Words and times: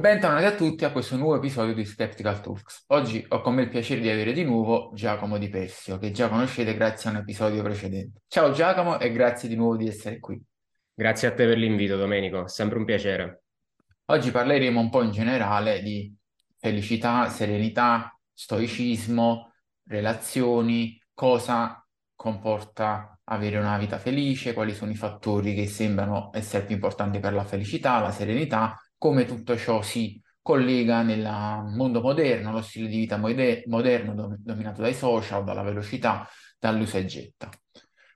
Bentornati 0.00 0.46
a 0.46 0.54
tutti 0.54 0.86
a 0.86 0.92
questo 0.92 1.18
nuovo 1.18 1.36
episodio 1.36 1.74
di 1.74 1.84
Skeptical 1.84 2.40
Talks. 2.40 2.84
Oggi 2.86 3.22
ho 3.28 3.42
con 3.42 3.54
me 3.54 3.64
il 3.64 3.68
piacere 3.68 4.00
di 4.00 4.08
avere 4.08 4.32
di 4.32 4.44
nuovo 4.44 4.92
Giacomo 4.94 5.36
Di 5.36 5.50
Persio, 5.50 5.98
che 5.98 6.10
già 6.10 6.30
conoscete 6.30 6.74
grazie 6.74 7.10
a 7.10 7.12
un 7.12 7.18
episodio 7.18 7.62
precedente. 7.62 8.22
Ciao 8.26 8.50
Giacomo 8.50 8.98
e 8.98 9.12
grazie 9.12 9.46
di 9.46 9.56
nuovo 9.56 9.76
di 9.76 9.86
essere 9.86 10.18
qui. 10.18 10.42
Grazie 10.94 11.28
a 11.28 11.34
te 11.34 11.46
per 11.46 11.58
l'invito, 11.58 11.98
Domenico, 11.98 12.48
sempre 12.48 12.78
un 12.78 12.86
piacere. 12.86 13.42
Oggi 14.06 14.30
parleremo 14.30 14.80
un 14.80 14.88
po' 14.88 15.02
in 15.02 15.10
generale 15.10 15.82
di 15.82 16.10
felicità, 16.56 17.28
serenità, 17.28 18.18
stoicismo, 18.32 19.52
relazioni, 19.84 20.98
cosa 21.12 21.86
comporta 22.14 23.20
avere 23.24 23.58
una 23.58 23.76
vita 23.76 23.98
felice, 23.98 24.54
quali 24.54 24.72
sono 24.72 24.92
i 24.92 24.96
fattori 24.96 25.54
che 25.54 25.66
sembrano 25.66 26.30
essere 26.32 26.64
più 26.64 26.76
importanti 26.76 27.18
per 27.18 27.34
la 27.34 27.44
felicità, 27.44 28.00
la 28.00 28.12
serenità 28.12 28.78
come 29.00 29.24
tutto 29.24 29.56
ciò 29.56 29.80
si 29.80 30.20
collega 30.42 31.00
nel 31.00 31.22
mondo 31.74 32.02
moderno, 32.02 32.52
lo 32.52 32.60
stile 32.60 32.86
di 32.86 32.98
vita 32.98 33.16
moder- 33.16 33.66
moderno 33.66 34.12
dom- 34.14 34.36
dominato 34.36 34.82
dai 34.82 34.92
social, 34.92 35.42
dalla 35.42 35.62
velocità, 35.62 36.28
dall'usa 36.58 36.98
e 36.98 37.06
getta. 37.06 37.48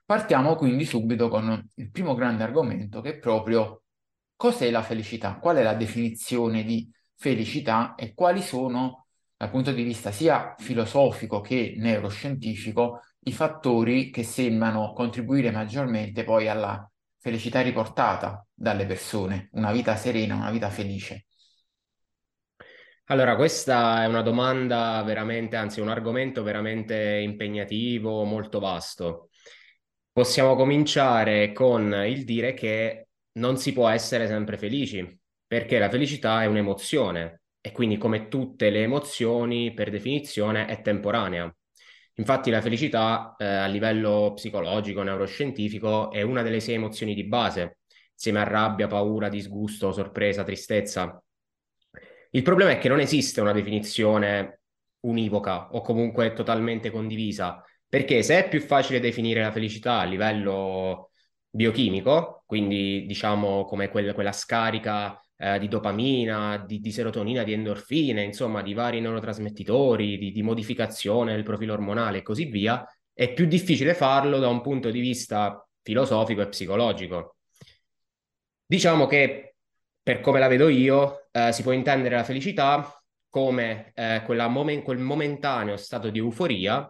Partiamo 0.05 0.55
quindi 0.55 0.85
subito 0.85 1.27
con 1.27 1.69
il 1.73 1.89
primo 1.89 2.13
grande 2.13 2.43
argomento 2.43 3.01
che 3.01 3.15
è 3.15 3.17
proprio 3.17 3.81
cos'è 4.35 4.69
la 4.69 4.83
felicità, 4.83 5.39
qual 5.39 5.57
è 5.57 5.63
la 5.63 5.73
definizione 5.73 6.63
di 6.63 6.87
felicità 7.15 7.95
e 7.95 8.13
quali 8.13 8.43
sono, 8.43 9.07
dal 9.35 9.49
punto 9.49 9.71
di 9.71 9.81
vista 9.81 10.11
sia 10.11 10.53
filosofico 10.59 11.41
che 11.41 11.73
neuroscientifico, 11.79 13.01
i 13.21 13.31
fattori 13.31 14.11
che 14.11 14.21
sembrano 14.21 14.93
contribuire 14.93 15.49
maggiormente 15.49 16.23
poi 16.23 16.47
alla 16.47 16.87
felicità 17.17 17.61
riportata 17.61 18.44
dalle 18.55 18.85
persone, 18.85 19.49
una 19.53 19.71
vita 19.71 19.95
serena, 19.95 20.35
una 20.35 20.51
vita 20.51 20.69
felice? 20.69 21.25
Allora, 23.07 23.35
questa 23.35 24.03
è 24.03 24.07
una 24.07 24.21
domanda 24.21 25.01
veramente, 25.03 25.55
anzi 25.55 25.79
un 25.79 25.89
argomento 25.89 26.41
veramente 26.41 27.19
impegnativo, 27.19 28.23
molto 28.23 28.59
vasto. 28.59 29.29
Possiamo 30.11 30.55
cominciare 30.55 31.51
con 31.51 31.93
il 32.07 32.23
dire 32.23 32.53
che 32.53 33.09
non 33.33 33.57
si 33.57 33.73
può 33.73 33.89
essere 33.89 34.27
sempre 34.27 34.57
felici, 34.57 35.19
perché 35.45 35.77
la 35.77 35.89
felicità 35.89 36.41
è 36.41 36.45
un'emozione 36.47 37.41
e 37.61 37.71
quindi 37.71 37.97
come 37.97 38.27
tutte 38.27 38.69
le 38.69 38.83
emozioni, 38.83 39.73
per 39.73 39.91
definizione, 39.91 40.65
è 40.65 40.81
temporanea. 40.81 41.53
Infatti 42.15 42.49
la 42.49 42.61
felicità 42.61 43.35
eh, 43.37 43.45
a 43.45 43.65
livello 43.67 44.31
psicologico, 44.35 45.03
neuroscientifico, 45.03 46.11
è 46.11 46.21
una 46.21 46.41
delle 46.41 46.59
sei 46.59 46.75
emozioni 46.75 47.13
di 47.13 47.25
base, 47.25 47.79
insieme 48.15 48.39
a 48.39 48.43
rabbia, 48.43 48.87
paura, 48.87 49.29
disgusto, 49.29 49.91
sorpresa, 49.91 50.43
tristezza. 50.43 51.21
Il 52.31 52.41
problema 52.41 52.71
è 52.71 52.77
che 52.79 52.89
non 52.89 52.99
esiste 52.99 53.41
una 53.41 53.53
definizione 53.53 54.61
univoca 55.01 55.69
o 55.71 55.81
comunque 55.81 56.33
totalmente 56.33 56.89
condivisa, 56.89 57.63
perché 57.87 58.23
se 58.23 58.45
è 58.45 58.49
più 58.49 58.61
facile 58.61 58.99
definire 58.99 59.41
la 59.41 59.51
felicità 59.51 59.99
a 59.99 60.03
livello 60.03 61.11
biochimico, 61.49 62.43
quindi 62.45 63.05
diciamo 63.05 63.65
come 63.65 63.89
quella, 63.89 64.13
quella 64.13 64.31
scarica 64.31 65.19
eh, 65.37 65.59
di 65.59 65.67
dopamina, 65.67 66.57
di, 66.65 66.79
di, 66.79 66.91
serotonina, 66.91 67.43
di 67.43 67.53
endorfine, 67.53 68.23
insomma 68.23 68.61
di 68.61 68.73
vari 68.73 68.99
neurotrasmettitori, 68.99 70.17
di, 70.17 70.31
di 70.31 70.41
modificazione 70.43 71.33
del 71.33 71.43
profilo 71.43 71.73
ormonale 71.73 72.19
e 72.19 72.21
così 72.21 72.45
via, 72.45 72.85
è 73.13 73.33
più 73.33 73.45
difficile 73.45 73.93
farlo 73.93 74.39
da 74.39 74.47
un 74.49 74.61
punto 74.61 74.89
di 74.91 74.99
vista 74.99 75.65
filosofico 75.81 76.41
e 76.41 76.47
psicologico. 76.49 77.34
Diciamo 78.65 79.05
che, 79.05 79.55
per 80.01 80.21
come 80.21 80.39
la 80.39 80.47
vedo 80.47 80.69
io, 80.69 81.27
eh, 81.31 81.51
si 81.51 81.61
può 81.61 81.71
intendere 81.71 82.15
la 82.15 82.23
felicità 82.23 82.99
come 83.29 83.91
eh, 83.93 84.23
momen- 84.47 84.81
quel 84.81 84.97
momentaneo 84.97 85.77
stato 85.77 86.09
di 86.09 86.19
euforia 86.19 86.89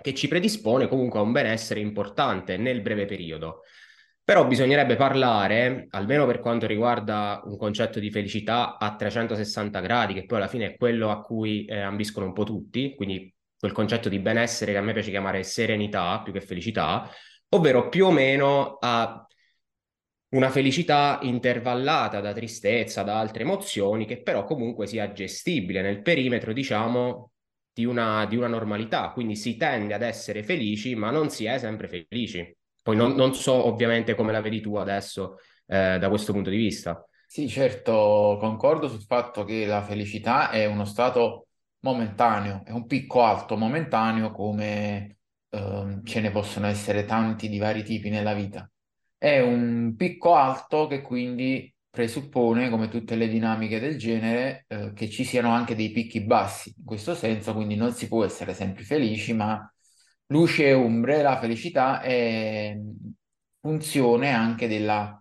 che 0.00 0.14
ci 0.14 0.28
predispone 0.28 0.88
comunque 0.88 1.18
a 1.18 1.22
un 1.22 1.32
benessere 1.32 1.80
importante 1.80 2.56
nel 2.56 2.80
breve 2.80 3.04
periodo. 3.04 3.62
Però 4.22 4.46
bisognerebbe 4.46 4.96
parlare, 4.96 5.86
almeno 5.90 6.26
per 6.26 6.40
quanto 6.40 6.66
riguarda 6.66 7.40
un 7.44 7.56
concetto 7.56 7.98
di 7.98 8.10
felicità 8.10 8.78
a 8.78 8.94
360 8.94 9.80
gradi, 9.80 10.14
che 10.14 10.26
poi 10.26 10.38
alla 10.38 10.48
fine 10.48 10.66
è 10.66 10.76
quello 10.76 11.10
a 11.10 11.20
cui 11.22 11.64
eh, 11.64 11.80
ambiscono 11.80 12.26
un 12.26 12.32
po' 12.32 12.44
tutti, 12.44 12.94
quindi 12.94 13.34
quel 13.58 13.72
concetto 13.72 14.08
di 14.08 14.18
benessere 14.20 14.72
che 14.72 14.78
a 14.78 14.82
me 14.82 14.92
piace 14.92 15.10
chiamare 15.10 15.42
serenità 15.42 16.20
più 16.22 16.32
che 16.32 16.40
felicità, 16.40 17.10
ovvero 17.50 17.88
più 17.88 18.06
o 18.06 18.10
meno 18.10 18.76
a 18.80 19.26
una 20.30 20.50
felicità 20.50 21.18
intervallata 21.22 22.20
da 22.20 22.32
tristezza, 22.32 23.02
da 23.02 23.18
altre 23.18 23.42
emozioni, 23.42 24.04
che 24.04 24.22
però 24.22 24.44
comunque 24.44 24.86
sia 24.86 25.12
gestibile 25.12 25.80
nel 25.80 26.02
perimetro, 26.02 26.52
diciamo, 26.52 27.30
di 27.72 27.84
una, 27.84 28.26
di 28.26 28.36
una 28.36 28.48
normalità. 28.48 29.10
Quindi 29.10 29.36
si 29.36 29.56
tende 29.56 29.94
ad 29.94 30.02
essere 30.02 30.42
felici, 30.42 30.94
ma 30.94 31.10
non 31.10 31.30
si 31.30 31.46
è 31.46 31.58
sempre 31.58 31.88
felici. 31.88 32.56
Poi 32.82 32.96
non, 32.96 33.14
non 33.14 33.34
so 33.34 33.66
ovviamente 33.66 34.14
come 34.14 34.32
la 34.32 34.40
vedi 34.40 34.60
tu 34.60 34.76
adesso 34.76 35.36
eh, 35.66 35.98
da 35.98 36.08
questo 36.08 36.32
punto 36.32 36.50
di 36.50 36.56
vista. 36.56 37.02
Sì, 37.26 37.48
certo, 37.48 38.38
concordo 38.40 38.88
sul 38.88 39.02
fatto 39.02 39.44
che 39.44 39.66
la 39.66 39.82
felicità 39.82 40.50
è 40.50 40.64
uno 40.64 40.86
stato 40.86 41.48
momentaneo, 41.80 42.62
è 42.64 42.70
un 42.70 42.86
picco 42.86 43.22
alto 43.22 43.56
momentaneo 43.56 44.32
come 44.32 45.18
eh, 45.50 46.00
ce 46.04 46.20
ne 46.20 46.30
possono 46.30 46.66
essere 46.66 47.04
tanti 47.04 47.48
di 47.48 47.58
vari 47.58 47.82
tipi 47.82 48.08
nella 48.08 48.32
vita. 48.32 48.68
È 49.18 49.40
un 49.40 49.94
picco 49.96 50.34
alto 50.34 50.86
che 50.86 51.02
quindi 51.02 51.72
presuppone, 51.90 52.70
come 52.70 52.88
tutte 52.88 53.16
le 53.16 53.28
dinamiche 53.28 53.80
del 53.80 53.98
genere, 53.98 54.64
eh, 54.68 54.92
che 54.94 55.08
ci 55.10 55.24
siano 55.24 55.50
anche 55.50 55.74
dei 55.74 55.90
picchi 55.90 56.20
bassi. 56.22 56.72
In 56.78 56.84
questo 56.84 57.14
senso, 57.14 57.52
quindi 57.54 57.74
non 57.76 57.92
si 57.92 58.06
può 58.08 58.24
essere 58.24 58.54
sempre 58.54 58.84
felici, 58.84 59.32
ma 59.32 59.70
luce 60.26 60.66
e 60.68 60.72
ombre, 60.74 61.22
la 61.22 61.38
felicità 61.38 62.00
è 62.00 62.76
funzione 63.60 64.32
anche 64.32 64.68
della, 64.68 65.20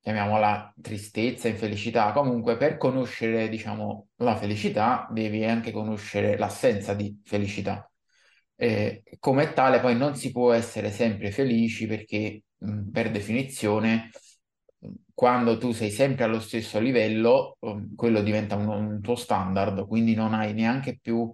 chiamiamola 0.00 0.74
tristezza, 0.80 1.48
infelicità. 1.48 2.12
Comunque, 2.12 2.56
per 2.56 2.76
conoscere, 2.76 3.48
diciamo, 3.48 4.08
la 4.16 4.36
felicità, 4.36 5.08
devi 5.10 5.44
anche 5.44 5.70
conoscere 5.72 6.36
l'assenza 6.38 6.94
di 6.94 7.20
felicità. 7.24 7.90
Eh, 8.56 9.02
come 9.18 9.52
tale, 9.52 9.80
poi 9.80 9.96
non 9.96 10.16
si 10.16 10.32
può 10.32 10.52
essere 10.52 10.90
sempre 10.90 11.30
felici 11.30 11.86
perché, 11.86 12.42
per 12.58 13.10
definizione, 13.10 14.10
quando 15.14 15.58
tu 15.58 15.72
sei 15.72 15.90
sempre 15.90 16.24
allo 16.24 16.40
stesso 16.40 16.78
livello, 16.78 17.56
um, 17.60 17.94
quello 17.94 18.22
diventa 18.22 18.56
un, 18.56 18.68
un 18.68 19.00
tuo 19.00 19.16
standard, 19.16 19.86
quindi 19.86 20.14
non 20.14 20.34
hai 20.34 20.52
neanche 20.54 20.98
più 21.00 21.32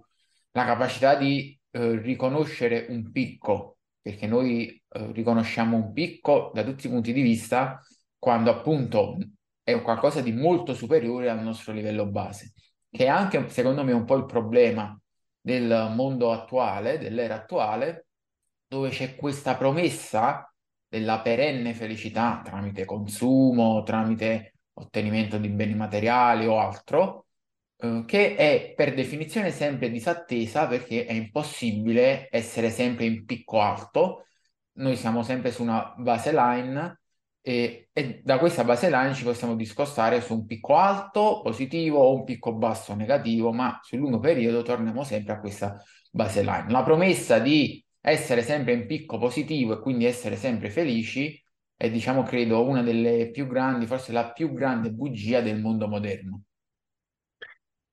la 0.51 0.65
capacità 0.65 1.15
di 1.15 1.57
eh, 1.71 1.99
riconoscere 1.99 2.87
un 2.89 3.11
picco, 3.11 3.77
perché 4.01 4.27
noi 4.27 4.69
eh, 4.69 5.11
riconosciamo 5.11 5.77
un 5.77 5.91
picco 5.93 6.51
da 6.53 6.63
tutti 6.63 6.87
i 6.87 6.89
punti 6.89 7.13
di 7.13 7.21
vista 7.21 7.79
quando 8.17 8.49
appunto 8.49 9.17
è 9.61 9.79
qualcosa 9.81 10.21
di 10.21 10.31
molto 10.31 10.73
superiore 10.73 11.29
al 11.29 11.41
nostro 11.41 11.73
livello 11.73 12.07
base, 12.07 12.53
che 12.89 13.05
è 13.05 13.07
anche 13.07 13.49
secondo 13.49 13.83
me 13.83 13.91
un 13.91 14.05
po' 14.05 14.15
il 14.15 14.25
problema 14.25 14.97
del 15.39 15.91
mondo 15.93 16.31
attuale, 16.31 16.97
dell'era 16.97 17.35
attuale, 17.35 18.07
dove 18.67 18.89
c'è 18.89 19.15
questa 19.15 19.55
promessa 19.55 20.49
della 20.95 21.19
perenne 21.19 21.73
felicità 21.73 22.41
tramite 22.41 22.85
consumo, 22.85 23.83
tramite 23.83 24.53
ottenimento 24.75 25.37
di 25.37 25.49
beni 25.49 25.75
materiali 25.75 26.45
o 26.45 26.57
altro, 26.57 27.25
eh, 27.77 28.03
che 28.05 28.35
è 28.35 28.73
per 28.73 28.93
definizione 28.93 29.51
sempre 29.51 29.89
disattesa 29.89 30.67
perché 30.67 31.05
è 31.05 31.11
impossibile 31.11 32.29
essere 32.31 32.69
sempre 32.69 33.03
in 33.05 33.25
picco 33.25 33.59
alto. 33.59 34.27
Noi 34.77 34.95
siamo 34.95 35.21
sempre 35.21 35.51
su 35.51 35.63
una 35.63 35.93
baseline 35.97 37.01
e, 37.41 37.89
e 37.91 38.21
da 38.23 38.37
questa 38.37 38.63
baseline 38.63 39.13
ci 39.13 39.23
possiamo 39.23 39.55
discostare 39.55 40.21
su 40.21 40.33
un 40.33 40.45
picco 40.45 40.75
alto 40.77 41.41
positivo 41.43 41.99
o 41.99 42.15
un 42.15 42.23
picco 42.23 42.53
basso 42.53 42.95
negativo, 42.95 43.51
ma 43.51 43.79
sul 43.83 43.99
lungo 43.99 44.19
periodo 44.19 44.61
torniamo 44.61 45.03
sempre 45.03 45.33
a 45.33 45.39
questa 45.39 45.77
baseline. 46.11 46.69
La 46.69 46.83
promessa 46.83 47.39
di 47.39 47.84
essere 48.07 48.43
sempre 48.43 48.73
in 48.73 48.85
picco 48.85 49.17
positivo 49.17 49.73
e 49.73 49.81
quindi 49.81 50.05
essere 50.05 50.35
sempre 50.35 50.69
felici 50.69 51.41
è, 51.75 51.89
diciamo, 51.89 52.23
credo, 52.23 52.63
una 52.67 52.83
delle 52.83 53.31
più 53.31 53.47
grandi, 53.47 53.87
forse 53.87 54.11
la 54.11 54.31
più 54.31 54.53
grande 54.53 54.91
bugia 54.91 55.41
del 55.41 55.59
mondo 55.59 55.87
moderno. 55.87 56.43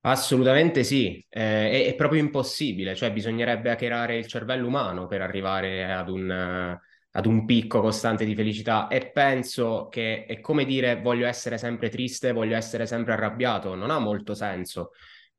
Assolutamente 0.04 0.82
sì, 0.84 1.24
eh, 1.28 1.70
è, 1.70 1.86
è, 1.86 1.94
proprio 1.94 2.20
impossibile, 2.20 2.94
cioè 2.94 3.12
bisognerebbe 3.12 3.70
hackerare 3.70 4.16
il 4.16 4.26
cervello 4.26 4.66
umano 4.66 5.06
per 5.06 5.22
arrivare 5.22 5.90
ad 5.90 6.08
un, 6.08 6.30
ad 6.30 7.26
un 7.26 7.44
picco 7.46 7.80
costante 7.80 8.24
di 8.24 8.34
felicità. 8.34 8.88
E 8.88 9.10
penso 9.12 9.88
che 9.88 10.24
è 10.26 10.40
come 10.40 10.64
dire 10.64 11.00
voglio 11.00 11.26
essere 11.26 11.56
sempre 11.56 11.88
triste, 11.88 12.32
voglio 12.32 12.56
essere 12.56 12.84
sempre 12.84 13.12
arrabbiato, 13.14 13.74
non 13.76 13.90
ha 13.90 13.98
molto 13.98 14.34
senso, 14.34 14.90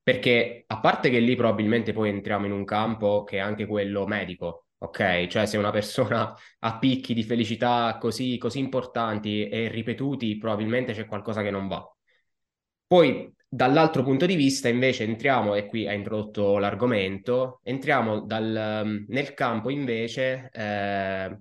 perché 0.01 0.63
a 0.65 0.79
parte 0.79 1.09
che 1.09 1.19
lì 1.19 1.35
probabilmente 1.35 1.93
poi 1.93 2.09
entriamo 2.09 2.45
in 2.45 2.53
un 2.53 2.65
campo 2.65 3.23
che 3.23 3.37
è 3.37 3.39
anche 3.39 3.65
quello 3.65 4.05
medico, 4.07 4.62
ok? 4.83 5.27
Cioè 5.27 5.45
se 5.45 5.57
una 5.57 5.71
persona 5.71 6.35
ha 6.59 6.77
picchi 6.77 7.13
di 7.13 7.23
felicità 7.23 7.97
così, 7.99 8.37
così 8.37 8.59
importanti 8.59 9.47
e 9.47 9.69
ripetuti, 9.69 10.37
probabilmente 10.37 10.93
c'è 10.93 11.05
qualcosa 11.05 11.41
che 11.41 11.51
non 11.51 11.67
va. 11.67 11.85
Poi 12.85 13.33
dall'altro 13.47 14.03
punto 14.03 14.25
di 14.25 14.35
vista 14.35 14.67
invece 14.67 15.03
entriamo, 15.03 15.55
e 15.55 15.65
qui 15.67 15.87
ha 15.87 15.93
introdotto 15.93 16.57
l'argomento, 16.57 17.59
entriamo 17.63 18.21
dal, 18.21 19.03
nel 19.07 19.33
campo 19.33 19.69
invece 19.69 20.49
eh, 20.51 21.39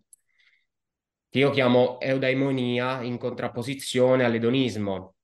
che 1.28 1.38
io 1.38 1.50
chiamo 1.50 1.98
eudaimonia 2.00 3.02
in 3.02 3.18
contrapposizione 3.18 4.24
all'edonismo 4.24 5.14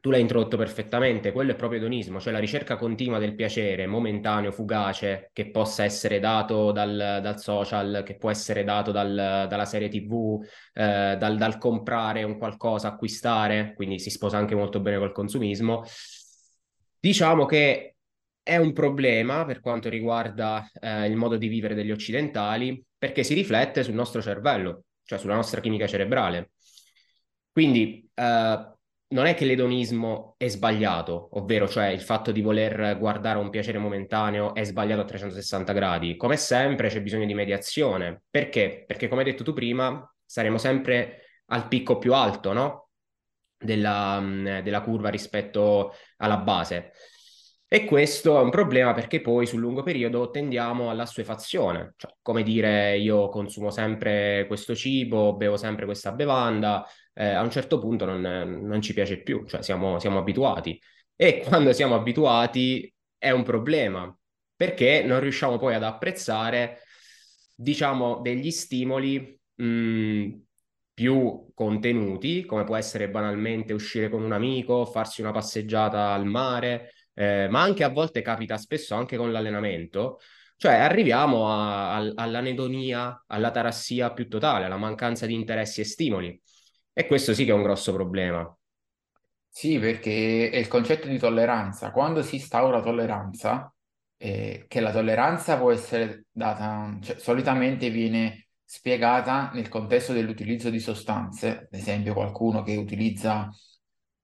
tu 0.00 0.10
l'hai 0.10 0.20
introdotto 0.20 0.56
perfettamente, 0.56 1.32
quello 1.32 1.52
è 1.52 1.54
proprio 1.54 1.78
edonismo, 1.78 2.18
cioè 2.18 2.32
la 2.32 2.38
ricerca 2.38 2.76
continua 2.76 3.18
del 3.18 3.34
piacere 3.34 3.86
momentaneo, 3.86 4.50
fugace, 4.50 5.30
che 5.32 5.50
possa 5.50 5.84
essere 5.84 6.18
dato 6.18 6.72
dal, 6.72 7.18
dal 7.22 7.38
social, 7.38 8.02
che 8.04 8.16
può 8.16 8.30
essere 8.30 8.64
dato 8.64 8.90
dal, 8.90 9.46
dalla 9.48 9.64
serie 9.64 9.88
TV, 9.88 10.42
eh, 10.72 11.16
dal, 11.18 11.36
dal, 11.36 11.58
comprare 11.58 12.22
un 12.22 12.38
qualcosa, 12.38 12.88
acquistare, 12.88 13.74
quindi 13.74 13.98
si 13.98 14.10
sposa 14.10 14.38
anche 14.38 14.54
molto 14.54 14.80
bene 14.80 14.98
col 14.98 15.12
consumismo. 15.12 15.84
Diciamo 16.98 17.44
che 17.46 17.96
è 18.42 18.56
un 18.56 18.72
problema 18.72 19.44
per 19.44 19.60
quanto 19.60 19.88
riguarda 19.88 20.68
eh, 20.80 21.06
il 21.06 21.16
modo 21.16 21.36
di 21.36 21.48
vivere 21.48 21.74
degli 21.74 21.90
occidentali, 21.90 22.82
perché 22.96 23.22
si 23.24 23.34
riflette 23.34 23.82
sul 23.82 23.94
nostro 23.94 24.22
cervello, 24.22 24.84
cioè 25.04 25.18
sulla 25.18 25.34
nostra 25.34 25.60
chimica 25.60 25.86
cerebrale. 25.86 26.52
Quindi 27.52 28.08
eh, 28.14 28.72
non 29.12 29.26
è 29.26 29.34
che 29.34 29.44
l'edonismo 29.44 30.34
è 30.36 30.48
sbagliato, 30.48 31.28
ovvero 31.38 31.68
cioè 31.68 31.86
il 31.86 32.00
fatto 32.00 32.32
di 32.32 32.40
voler 32.40 32.98
guardare 32.98 33.38
un 33.38 33.50
piacere 33.50 33.78
momentaneo 33.78 34.54
è 34.54 34.64
sbagliato 34.64 35.02
a 35.02 35.04
360 35.04 35.72
gradi. 35.72 36.16
Come 36.16 36.36
sempre 36.36 36.88
c'è 36.88 37.00
bisogno 37.00 37.26
di 37.26 37.34
mediazione. 37.34 38.22
Perché? 38.28 38.84
Perché 38.86 39.08
come 39.08 39.22
hai 39.22 39.30
detto 39.30 39.44
tu 39.44 39.52
prima, 39.52 40.10
saremo 40.24 40.58
sempre 40.58 41.42
al 41.46 41.68
picco 41.68 41.98
più 41.98 42.14
alto, 42.14 42.52
no? 42.52 42.88
Della, 43.56 44.20
della 44.62 44.80
curva 44.80 45.08
rispetto 45.08 45.94
alla 46.16 46.38
base. 46.38 46.92
E 47.72 47.86
questo 47.86 48.38
è 48.38 48.42
un 48.42 48.50
problema 48.50 48.92
perché 48.92 49.22
poi 49.22 49.46
sul 49.46 49.60
lungo 49.60 49.82
periodo 49.82 50.28
tendiamo 50.30 50.90
all'assuefazione, 50.90 51.94
cioè 51.96 52.12
come 52.20 52.42
dire 52.42 52.98
io 52.98 53.30
consumo 53.30 53.70
sempre 53.70 54.44
questo 54.46 54.74
cibo, 54.74 55.34
bevo 55.36 55.56
sempre 55.56 55.86
questa 55.86 56.12
bevanda, 56.12 56.86
eh, 57.14 57.28
a 57.28 57.42
un 57.42 57.50
certo 57.50 57.78
punto 57.78 58.04
non, 58.04 58.20
non 58.20 58.80
ci 58.82 58.94
piace 58.94 59.22
più, 59.22 59.44
cioè 59.46 59.62
siamo, 59.62 59.98
siamo 59.98 60.18
abituati. 60.18 60.80
E 61.16 61.42
quando 61.46 61.72
siamo 61.72 61.94
abituati 61.94 62.92
è 63.18 63.30
un 63.30 63.42
problema, 63.42 64.14
perché 64.56 65.02
non 65.02 65.20
riusciamo 65.20 65.58
poi 65.58 65.74
ad 65.74 65.82
apprezzare, 65.82 66.80
diciamo, 67.54 68.20
degli 68.20 68.50
stimoli 68.50 69.38
mh, 69.56 69.64
mm, 69.64 70.32
più 70.94 71.50
contenuti, 71.54 72.44
come 72.44 72.64
può 72.64 72.76
essere 72.76 73.08
banalmente 73.08 73.72
uscire 73.72 74.08
con 74.08 74.22
un 74.22 74.32
amico, 74.32 74.84
farsi 74.84 75.20
una 75.20 75.30
passeggiata 75.32 76.12
al 76.12 76.26
mare, 76.26 76.92
eh, 77.14 77.48
ma 77.50 77.62
anche 77.62 77.84
a 77.84 77.88
volte 77.88 78.22
capita 78.22 78.56
spesso 78.56 78.94
anche 78.94 79.16
con 79.16 79.32
l'allenamento, 79.32 80.18
cioè 80.56 80.74
arriviamo 80.74 81.48
a, 81.48 81.94
a, 81.96 82.12
all'anedonia, 82.16 83.24
alla 83.26 83.50
tarassia 83.50 84.12
più 84.12 84.28
totale, 84.28 84.66
alla 84.66 84.76
mancanza 84.76 85.26
di 85.26 85.34
interessi 85.34 85.80
e 85.80 85.84
stimoli. 85.84 86.40
E 86.94 87.06
questo 87.06 87.34
sì 87.34 87.44
che 87.44 87.50
è 87.50 87.54
un 87.54 87.62
grosso 87.62 87.92
problema. 87.92 88.56
Sì, 89.48 89.78
perché 89.78 90.50
è 90.50 90.56
il 90.56 90.68
concetto 90.68 91.08
di 91.08 91.18
tolleranza. 91.18 91.90
Quando 91.90 92.22
si 92.22 92.36
instaura 92.36 92.80
tolleranza, 92.80 93.72
eh, 94.16 94.64
che 94.66 94.80
la 94.80 94.90
tolleranza 94.92 95.58
può 95.58 95.70
essere 95.72 96.24
data, 96.30 96.96
cioè, 97.02 97.18
solitamente 97.18 97.90
viene 97.90 98.48
spiegata 98.64 99.50
nel 99.52 99.68
contesto 99.68 100.12
dell'utilizzo 100.14 100.70
di 100.70 100.80
sostanze, 100.80 101.68
ad 101.70 101.78
esempio 101.78 102.14
qualcuno 102.14 102.62
che 102.62 102.76
utilizza 102.76 103.50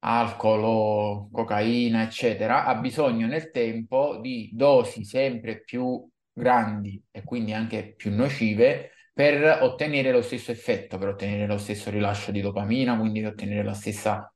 alcol 0.01 1.29
cocaina, 1.31 2.03
eccetera, 2.03 2.65
ha 2.65 2.75
bisogno 2.77 3.27
nel 3.27 3.51
tempo 3.51 4.19
di 4.21 4.51
dosi 4.55 5.05
sempre 5.05 5.61
più 5.61 6.09
grandi 6.33 7.03
e 7.11 7.25
quindi 7.25 7.53
anche 7.53 7.95
più 7.95 8.15
nocive 8.15 8.93
per 9.19 9.63
ottenere 9.63 10.13
lo 10.13 10.23
stesso 10.23 10.53
effetto, 10.53 10.97
per 10.97 11.09
ottenere 11.09 11.49
lo 11.49 11.59
stesso 11.59 11.91
rilascio 11.91 12.31
di 12.31 12.41
dopamina, 12.41 12.97
quindi 12.97 13.21
per 13.21 13.33
ottenere 13.33 13.65
la 13.65 13.75
stessa 13.75 14.33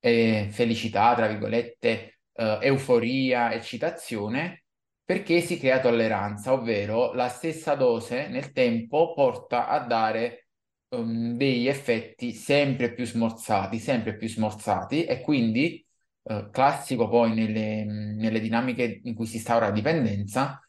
eh, 0.00 0.48
felicità, 0.50 1.14
tra 1.14 1.26
virgolette, 1.26 2.20
eh, 2.32 2.58
euforia, 2.62 3.52
eccitazione, 3.52 4.64
perché 5.04 5.42
si 5.42 5.58
crea 5.58 5.80
tolleranza, 5.80 6.54
ovvero 6.54 7.12
la 7.12 7.28
stessa 7.28 7.74
dose 7.74 8.28
nel 8.28 8.52
tempo 8.52 9.12
porta 9.12 9.68
a 9.68 9.80
dare 9.80 10.48
um, 10.88 11.36
degli 11.36 11.68
effetti 11.68 12.32
sempre 12.32 12.94
più 12.94 13.04
smorzati, 13.04 13.78
sempre 13.78 14.16
più 14.16 14.28
smorzati 14.28 15.04
e 15.04 15.20
quindi, 15.20 15.86
eh, 16.22 16.48
classico 16.50 17.06
poi 17.06 17.34
nelle, 17.34 17.84
nelle 17.84 18.40
dinamiche 18.40 19.02
in 19.04 19.14
cui 19.14 19.26
si 19.26 19.36
instaura 19.36 19.66
la 19.66 19.72
dipendenza, 19.72 20.65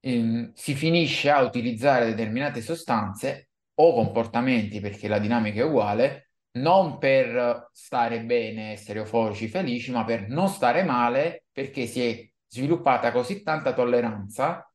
ehm, 0.00 0.52
si 0.54 0.74
finisce 0.74 1.30
a 1.30 1.42
utilizzare 1.42 2.06
determinate 2.06 2.60
sostanze 2.60 3.50
o 3.74 3.94
comportamenti, 3.94 4.80
perché 4.80 5.08
la 5.08 5.18
dinamica 5.18 5.60
è 5.60 5.64
uguale, 5.64 6.30
non 6.56 6.98
per 6.98 7.68
stare 7.72 8.22
bene, 8.24 8.72
essere 8.72 9.00
euforici, 9.00 9.48
felici, 9.48 9.90
ma 9.90 10.04
per 10.04 10.28
non 10.28 10.48
stare 10.48 10.82
male, 10.82 11.44
perché 11.52 11.86
si 11.86 12.02
è 12.02 12.28
sviluppata 12.48 13.12
così 13.12 13.42
tanta 13.42 13.74
tolleranza 13.74 14.70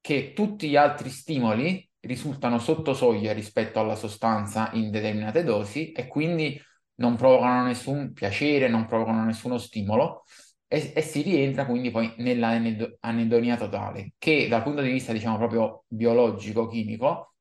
che 0.00 0.32
tutti 0.32 0.68
gli 0.68 0.76
altri 0.76 1.10
stimoli 1.10 1.88
risultano 2.00 2.58
sotto 2.58 2.94
soglia 2.94 3.32
rispetto 3.32 3.78
alla 3.78 3.94
sostanza 3.94 4.70
in 4.72 4.90
determinate 4.90 5.44
dosi 5.44 5.92
e 5.92 6.06
quindi 6.06 6.60
non 6.96 7.16
provocano 7.16 7.64
nessun 7.64 8.12
piacere, 8.12 8.68
non 8.68 8.86
provocano 8.86 9.24
nessuno 9.24 9.58
stimolo 9.58 10.24
e, 10.72 10.92
e 10.94 11.02
si 11.02 11.22
rientra 11.22 11.66
quindi 11.66 11.90
poi 11.90 12.14
nell'anedonia 12.18 13.56
totale, 13.56 14.12
che 14.18 14.46
dal 14.46 14.62
punto 14.62 14.82
di 14.82 14.90
vista 14.90 15.12
diciamo 15.12 15.36
proprio 15.36 15.82
biologico-chimico, 15.88 17.34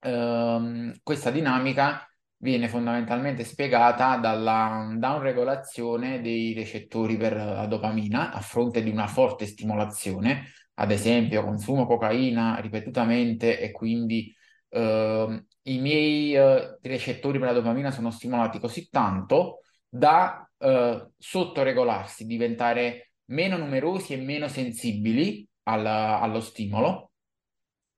ehm, 0.00 0.96
questa 1.04 1.30
dinamica 1.30 2.04
viene 2.38 2.68
fondamentalmente 2.68 3.44
spiegata 3.44 4.16
dalla 4.16 4.92
downregolazione 4.96 6.20
dei 6.20 6.52
recettori 6.52 7.16
per 7.16 7.36
la 7.36 7.66
dopamina 7.66 8.32
a 8.32 8.40
fronte 8.40 8.82
di 8.82 8.90
una 8.90 9.06
forte 9.06 9.46
stimolazione, 9.46 10.46
ad 10.74 10.90
esempio 10.90 11.44
consumo 11.44 11.86
cocaina 11.86 12.58
ripetutamente 12.58 13.60
e 13.60 13.70
quindi 13.70 14.34
eh, 14.70 15.44
i 15.62 15.78
miei 15.78 16.34
eh, 16.34 16.78
recettori 16.82 17.38
per 17.38 17.48
la 17.48 17.54
dopamina 17.54 17.92
sono 17.92 18.10
stimolati 18.10 18.58
così 18.58 18.88
tanto 18.90 19.60
da 19.88 20.48
eh, 20.58 21.08
sottoregolarsi, 21.16 22.26
diventare 22.26 23.12
meno 23.26 23.56
numerosi 23.56 24.12
e 24.14 24.16
meno 24.16 24.48
sensibili 24.48 25.46
alla, 25.64 26.20
allo 26.20 26.40
stimolo 26.40 27.12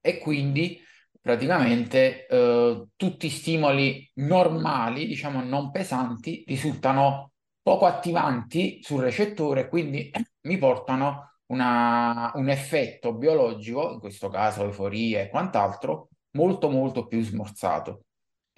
e 0.01 0.19
quindi 0.19 0.81
praticamente 1.21 2.27
eh, 2.27 2.87
tutti 2.97 3.27
i 3.27 3.31
stimoli 3.31 4.11
normali, 4.15 5.07
diciamo 5.07 5.43
non 5.43 5.71
pesanti, 5.71 6.45
risultano 6.47 7.33
poco 7.63 7.87
attivanti 7.87 8.81
sul 8.83 9.03
recettore, 9.03 9.69
quindi 9.69 10.11
mi 10.43 10.59
portano 10.59 11.35
una, 11.47 12.31
un 12.35 12.49
effetto 12.49 13.15
biologico, 13.15 13.93
in 13.93 14.01
questo 14.01 14.29
caso 14.29 14.65
euforia 14.65 15.21
e 15.21 15.29
quant'altro, 15.29 16.09
molto 16.33 16.71
molto 16.71 17.07
più 17.07 17.23
smorzato. 17.23 18.05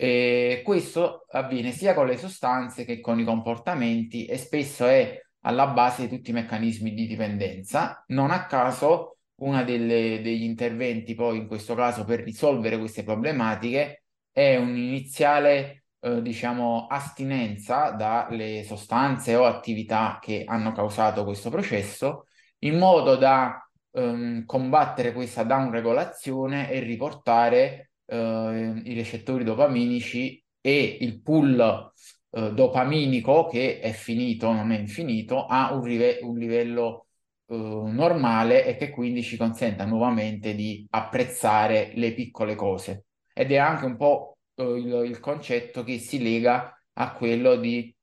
E 0.03 0.63
questo 0.65 1.27
avviene 1.31 1.71
sia 1.71 1.95
con 1.95 2.09
le 2.09 2.17
sostanze 2.17 2.85
che 2.85 2.99
con 2.99 3.21
i 3.21 3.25
comportamenti 3.25 4.27
e 4.27 4.37
spesso 4.37 4.85
è 4.85 5.17
alla 5.43 5.69
base 5.69 6.09
di 6.09 6.17
tutti 6.17 6.31
i 6.31 6.33
meccanismi 6.33 6.93
di 6.93 7.07
dipendenza. 7.07 8.03
Non 8.09 8.33
a 8.33 8.47
caso 8.47 9.19
uno 9.37 9.63
degli 9.63 10.43
interventi 10.43 11.15
poi 11.15 11.37
in 11.39 11.47
questo 11.47 11.77
caso 11.77 12.05
per 12.05 12.21
risolvere 12.25 12.79
queste 12.79 13.05
problematiche 13.05 14.03
è 14.33 14.57
un'iniziale 14.57 15.85
eh, 16.01 16.21
diciamo 16.21 16.89
astinenza 16.89 17.91
dalle 17.91 18.65
sostanze 18.65 19.37
o 19.37 19.45
attività 19.45 20.19
che 20.21 20.43
hanno 20.45 20.73
causato 20.73 21.23
questo 21.23 21.49
processo 21.49 22.27
in 22.61 22.77
modo 22.77 23.15
da 23.15 23.57
ehm, 23.93 24.47
combattere 24.47 25.13
questa 25.13 25.45
downregolazione 25.45 26.73
e 26.73 26.81
riportare 26.81 27.92
eh, 28.07 28.83
i 28.85 28.95
recettori 28.95 29.45
dopaminici 29.45 30.43
e 30.61 30.99
il 31.01 31.21
pool 31.21 31.93
eh, 32.31 32.53
dopaminico 32.53 33.47
che 33.47 33.81
è 33.81 33.93
finito, 33.93 34.53
non 34.53 34.73
è 34.73 34.79
infinito, 34.79 35.47
a 35.47 35.73
un, 35.75 35.83
rive- 35.83 36.19
un 36.23 36.39
livello 36.39 37.07
eh, 37.47 37.55
normale 37.57 38.65
e 38.65 38.77
che 38.77 38.91
quindi 38.91 39.23
ci 39.23 39.37
consenta 39.37 39.85
nuovamente 39.85 40.55
di 40.55 40.87
apprezzare 40.91 41.93
le 41.95 42.15
piccole 42.15 42.55
cose. 42.55 43.07
Ed 43.35 43.53
è 43.53 43.57
anche 43.57 43.85
un 43.87 43.97
po' 43.97 44.39
eh, 44.55 44.63
il, 44.65 45.05
il 45.07 45.21
concetto 45.21 45.85
che 45.85 45.99
si 45.99 46.23
lega 46.23 46.75
a 46.95 47.13
quello 47.13 47.57
di 47.57 47.95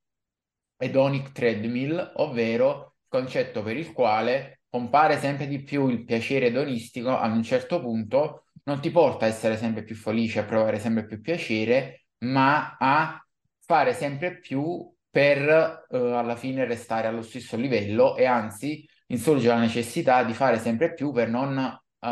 hedonic 0.78 1.32
treadmill, 1.32 2.14
ovvero 2.18 2.96
il 3.02 3.08
concetto 3.08 3.64
per 3.64 3.78
il 3.78 3.92
quale 3.92 4.62
compare 4.70 5.18
sempre 5.18 5.48
di 5.48 5.64
più 5.64 5.88
il 5.90 6.04
piacere 6.04 6.48
edonistico 6.48 7.18
ad 7.18 7.32
un 7.36 7.44
certo 7.44 7.80
punto 7.82 8.46
non 8.70 8.80
ti 8.80 8.92
porta 8.92 9.26
a 9.26 9.28
essere 9.28 9.58
sempre 9.58 9.84
più 9.84 9.96
felice, 9.96 10.40
a 10.40 10.44
provare 10.46 10.78
sempre 10.78 11.06
più 11.06 11.20
piacere, 11.20 12.06
ma 12.20 12.78
a 12.80 13.20
fare 13.66 13.94
sempre 13.94 14.40
più 14.40 14.94
per 15.10 15.86
uh, 15.90 15.96
alla 15.96 16.36
fine 16.36 16.66
restare 16.66 17.08
allo 17.08 17.24
stesso 17.24 17.58
livello 17.58 18.16
e 18.16 18.26
anzi 18.26 18.88
insorge 19.08 19.48
la 19.48 19.58
necessità 19.58 20.24
di 20.24 20.34
fare 20.34 20.60
sempre 20.60 20.94
più 20.94 21.12
per 21.12 21.30
non 21.30 21.58
uh, 21.58 22.08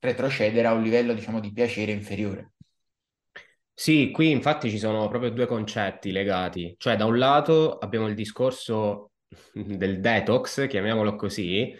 retrocedere 0.00 0.66
a 0.66 0.72
un 0.72 0.82
livello, 0.82 1.14
diciamo, 1.14 1.38
di 1.38 1.52
piacere 1.52 1.92
inferiore. 1.92 2.54
Sì, 3.72 4.10
qui 4.10 4.30
infatti 4.30 4.70
ci 4.70 4.78
sono 4.78 5.06
proprio 5.08 5.30
due 5.30 5.46
concetti 5.46 6.10
legati, 6.10 6.74
cioè 6.78 6.96
da 6.96 7.06
un 7.06 7.16
lato 7.16 7.78
abbiamo 7.78 8.08
il 8.08 8.14
discorso 8.14 9.12
del 9.52 10.00
detox, 10.00 10.66
chiamiamolo 10.66 11.14
così, 11.14 11.72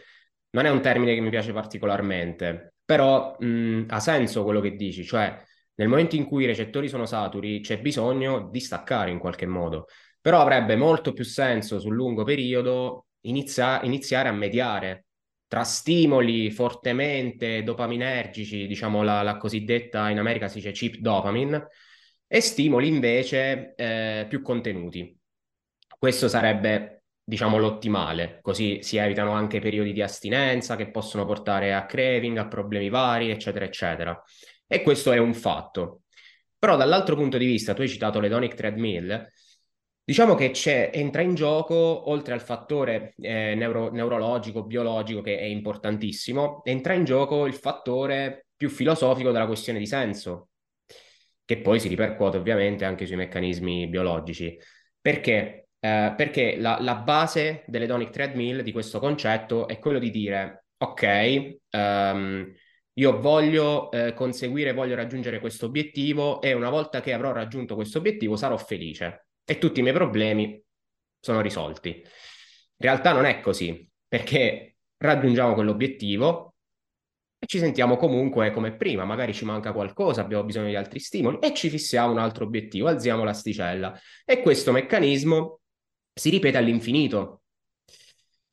non 0.50 0.64
è 0.64 0.70
un 0.70 0.80
termine 0.80 1.14
che 1.14 1.20
mi 1.20 1.30
piace 1.30 1.52
particolarmente, 1.52 2.71
però 2.92 3.34
mh, 3.38 3.86
ha 3.88 4.00
senso 4.00 4.44
quello 4.44 4.60
che 4.60 4.76
dici, 4.76 5.02
cioè 5.02 5.34
nel 5.76 5.88
momento 5.88 6.14
in 6.14 6.26
cui 6.26 6.42
i 6.42 6.46
recettori 6.46 6.88
sono 6.90 7.06
saturi 7.06 7.60
c'è 7.60 7.80
bisogno 7.80 8.50
di 8.50 8.60
staccare 8.60 9.10
in 9.10 9.18
qualche 9.18 9.46
modo, 9.46 9.86
però 10.20 10.42
avrebbe 10.42 10.76
molto 10.76 11.14
più 11.14 11.24
senso 11.24 11.80
sul 11.80 11.94
lungo 11.94 12.22
periodo 12.22 13.06
inizia- 13.22 13.80
iniziare 13.82 14.28
a 14.28 14.32
mediare 14.32 15.06
tra 15.48 15.64
stimoli 15.64 16.50
fortemente 16.50 17.62
dopaminergici, 17.62 18.66
diciamo 18.66 19.02
la, 19.02 19.22
la 19.22 19.38
cosiddetta 19.38 20.10
in 20.10 20.18
America 20.18 20.48
si 20.48 20.56
dice 20.56 20.72
cheap 20.72 20.96
dopamine, 20.96 21.68
e 22.26 22.40
stimoli 22.42 22.88
invece 22.88 23.72
eh, 23.74 24.26
più 24.28 24.42
contenuti. 24.42 25.18
Questo 25.98 26.28
sarebbe, 26.28 27.01
diciamo, 27.24 27.58
l'ottimale, 27.58 28.38
così 28.42 28.82
si 28.82 28.96
evitano 28.96 29.32
anche 29.32 29.60
periodi 29.60 29.92
di 29.92 30.02
astinenza 30.02 30.76
che 30.76 30.90
possono 30.90 31.24
portare 31.24 31.74
a 31.74 31.86
craving, 31.86 32.38
a 32.38 32.48
problemi 32.48 32.88
vari, 32.88 33.30
eccetera, 33.30 33.64
eccetera. 33.64 34.22
E 34.66 34.82
questo 34.82 35.12
è 35.12 35.18
un 35.18 35.34
fatto. 35.34 36.02
Però 36.58 36.76
dall'altro 36.76 37.16
punto 37.16 37.38
di 37.38 37.46
vista, 37.46 37.74
tu 37.74 37.82
hai 37.82 37.88
citato 37.88 38.20
l'Edonic 38.20 38.54
Treadmill, 38.54 39.30
Diciamo 40.04 40.34
che 40.34 40.52
entra 40.92 41.22
in 41.22 41.34
gioco, 41.34 42.10
oltre 42.10 42.34
al 42.34 42.40
fattore 42.40 43.14
eh, 43.18 43.54
neuro, 43.54 43.90
neurologico, 43.92 44.64
biologico, 44.64 45.20
che 45.20 45.38
è 45.38 45.44
importantissimo, 45.44 46.62
entra 46.64 46.92
in 46.94 47.04
gioco 47.04 47.46
il 47.46 47.54
fattore 47.54 48.46
più 48.56 48.68
filosofico 48.68 49.30
della 49.30 49.46
questione 49.46 49.78
di 49.78 49.86
senso, 49.86 50.48
che 51.44 51.58
poi 51.60 51.78
si 51.78 51.86
ripercuote 51.86 52.36
ovviamente 52.36 52.84
anche 52.84 53.06
sui 53.06 53.14
meccanismi 53.14 53.86
biologici. 53.88 54.58
Perché? 55.00 55.61
Eh, 55.84 56.14
perché 56.16 56.54
la, 56.58 56.78
la 56.80 56.94
base 56.94 57.64
dell'Edonic 57.66 58.10
Treadmill 58.10 58.60
di 58.60 58.70
questo 58.70 59.00
concetto 59.00 59.66
è 59.66 59.80
quello 59.80 59.98
di 59.98 60.10
dire, 60.10 60.66
ok, 60.76 61.56
um, 61.70 62.54
io 62.94 63.20
voglio 63.20 63.90
eh, 63.90 64.14
conseguire, 64.14 64.74
voglio 64.74 64.94
raggiungere 64.94 65.40
questo 65.40 65.66
obiettivo 65.66 66.40
e 66.40 66.52
una 66.52 66.70
volta 66.70 67.00
che 67.00 67.12
avrò 67.12 67.32
raggiunto 67.32 67.74
questo 67.74 67.98
obiettivo 67.98 68.36
sarò 68.36 68.56
felice 68.58 69.26
e 69.44 69.58
tutti 69.58 69.80
i 69.80 69.82
miei 69.82 69.94
problemi 69.94 70.62
sono 71.18 71.40
risolti. 71.40 71.88
In 71.88 72.04
realtà 72.76 73.12
non 73.12 73.24
è 73.24 73.40
così, 73.40 73.84
perché 74.06 74.76
raggiungiamo 74.98 75.54
quell'obiettivo 75.54 76.54
e 77.40 77.46
ci 77.48 77.58
sentiamo 77.58 77.96
comunque 77.96 78.52
come 78.52 78.76
prima, 78.76 79.04
magari 79.04 79.34
ci 79.34 79.44
manca 79.44 79.72
qualcosa, 79.72 80.20
abbiamo 80.20 80.44
bisogno 80.44 80.68
di 80.68 80.76
altri 80.76 81.00
stimoli 81.00 81.38
e 81.40 81.52
ci 81.54 81.68
fissiamo 81.68 82.12
un 82.12 82.18
altro 82.18 82.44
obiettivo, 82.44 82.86
alziamo 82.86 83.24
l'asticella 83.24 83.98
e 84.24 84.42
questo 84.42 84.70
meccanismo 84.70 85.56
si 86.12 86.30
ripete 86.30 86.56
all'infinito. 86.56 87.42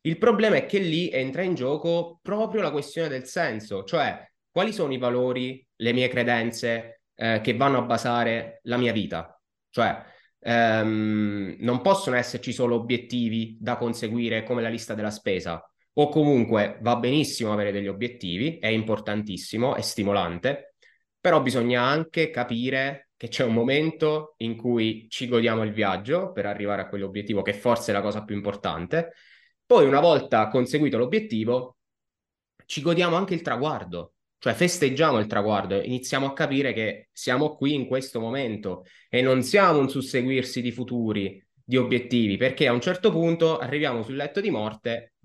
Il 0.02 0.18
problema 0.18 0.56
è 0.56 0.66
che 0.66 0.80
lì 0.80 1.10
entra 1.10 1.42
in 1.42 1.56
gioco 1.56 2.20
proprio 2.22 2.62
la 2.62 2.72
questione 2.72 3.10
del 3.10 3.26
senso, 3.26 3.84
cioè 3.84 4.26
quali 4.50 4.72
sono 4.72 4.94
i 4.94 4.98
valori, 4.98 5.66
le 5.76 5.94
mie 5.94 6.08
credenze 6.08 7.02
eh, 7.16 7.42
che 7.42 7.56
vanno 7.56 7.80
a 7.80 7.84
basare 7.84 8.60
la 8.64 8.78
mia 8.78 8.94
vita. 8.94 9.40
Cioè, 9.70 10.04
ehm, 10.40 11.58
non 11.60 11.82
possono 11.82 12.16
esserci 12.16 12.54
solo 12.54 12.76
obiettivi 12.76 13.58
da 13.60 13.78
conseguire 13.78 14.44
come 14.44 14.62
la 14.62 14.70
lista 14.70 14.94
della 14.94 15.12
spesa. 15.12 15.64
O 15.94 16.08
comunque 16.10 16.78
va 16.82 16.96
benissimo 16.96 17.52
avere 17.52 17.72
degli 17.72 17.88
obiettivi, 17.88 18.58
è 18.58 18.68
importantissimo, 18.68 19.76
è 19.76 19.82
stimolante, 19.82 20.76
però 21.20 21.42
bisogna 21.42 21.82
anche 21.84 22.30
capire 22.30 23.09
che 23.20 23.28
c'è 23.28 23.44
un 23.44 23.54
momento 23.54 24.36
in 24.38 24.56
cui 24.56 25.08
ci 25.10 25.28
godiamo 25.28 25.64
il 25.64 25.74
viaggio 25.74 26.32
per 26.32 26.46
arrivare 26.46 26.84
a 26.84 26.88
quell'obiettivo, 26.88 27.42
che 27.42 27.52
forse 27.52 27.92
è 27.92 27.94
la 27.94 28.00
cosa 28.00 28.24
più 28.24 28.34
importante. 28.34 29.12
Poi, 29.66 29.86
una 29.86 30.00
volta 30.00 30.48
conseguito 30.48 30.98
l'obiettivo, 30.98 31.80
ci 32.66 32.82
godiamo 32.82 33.18
anche 33.18 33.34
il 33.34 33.42
traguardo, 33.42 34.14
cioè 34.38 34.54
festeggiamo 34.54 35.20
il 35.20 35.28
traguardo, 35.28 35.82
iniziamo 35.82 36.28
a 36.28 36.34
capire 36.34 36.72
che 36.72 37.10
siamo 37.12 37.58
qui 37.58 37.74
in 37.74 37.88
questo 37.88 38.22
momento 38.22 38.86
e 39.10 39.22
non 39.22 39.44
siamo 39.44 39.80
un 39.80 39.90
susseguirsi 39.90 40.62
di 40.62 40.72
futuri, 40.72 41.46
di 41.62 41.76
obiettivi, 41.76 42.38
perché 42.38 42.68
a 42.68 42.72
un 42.72 42.80
certo 42.80 43.12
punto 43.12 43.58
arriviamo 43.58 44.02
sul 44.02 44.16
letto 44.16 44.40
di 44.40 44.50
morte 44.50 45.16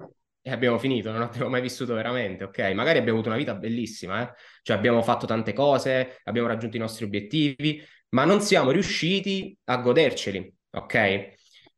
e 0.46 0.50
abbiamo 0.50 0.78
finito, 0.78 1.10
non 1.10 1.22
abbiamo 1.22 1.48
mai 1.48 1.62
vissuto 1.62 1.94
veramente, 1.94 2.44
ok? 2.44 2.58
Magari 2.74 2.98
abbiamo 2.98 3.18
avuto 3.18 3.28
una 3.28 3.38
vita 3.38 3.54
bellissima, 3.54 4.22
eh? 4.22 4.34
Cioè 4.60 4.76
abbiamo 4.76 5.00
fatto 5.00 5.24
tante 5.24 5.54
cose, 5.54 6.20
abbiamo 6.24 6.48
raggiunto 6.48 6.76
i 6.76 6.80
nostri 6.80 7.06
obiettivi, 7.06 7.82
ma 8.10 8.26
non 8.26 8.42
siamo 8.42 8.70
riusciti 8.70 9.56
a 9.64 9.78
goderceli, 9.78 10.54
ok? 10.72 10.94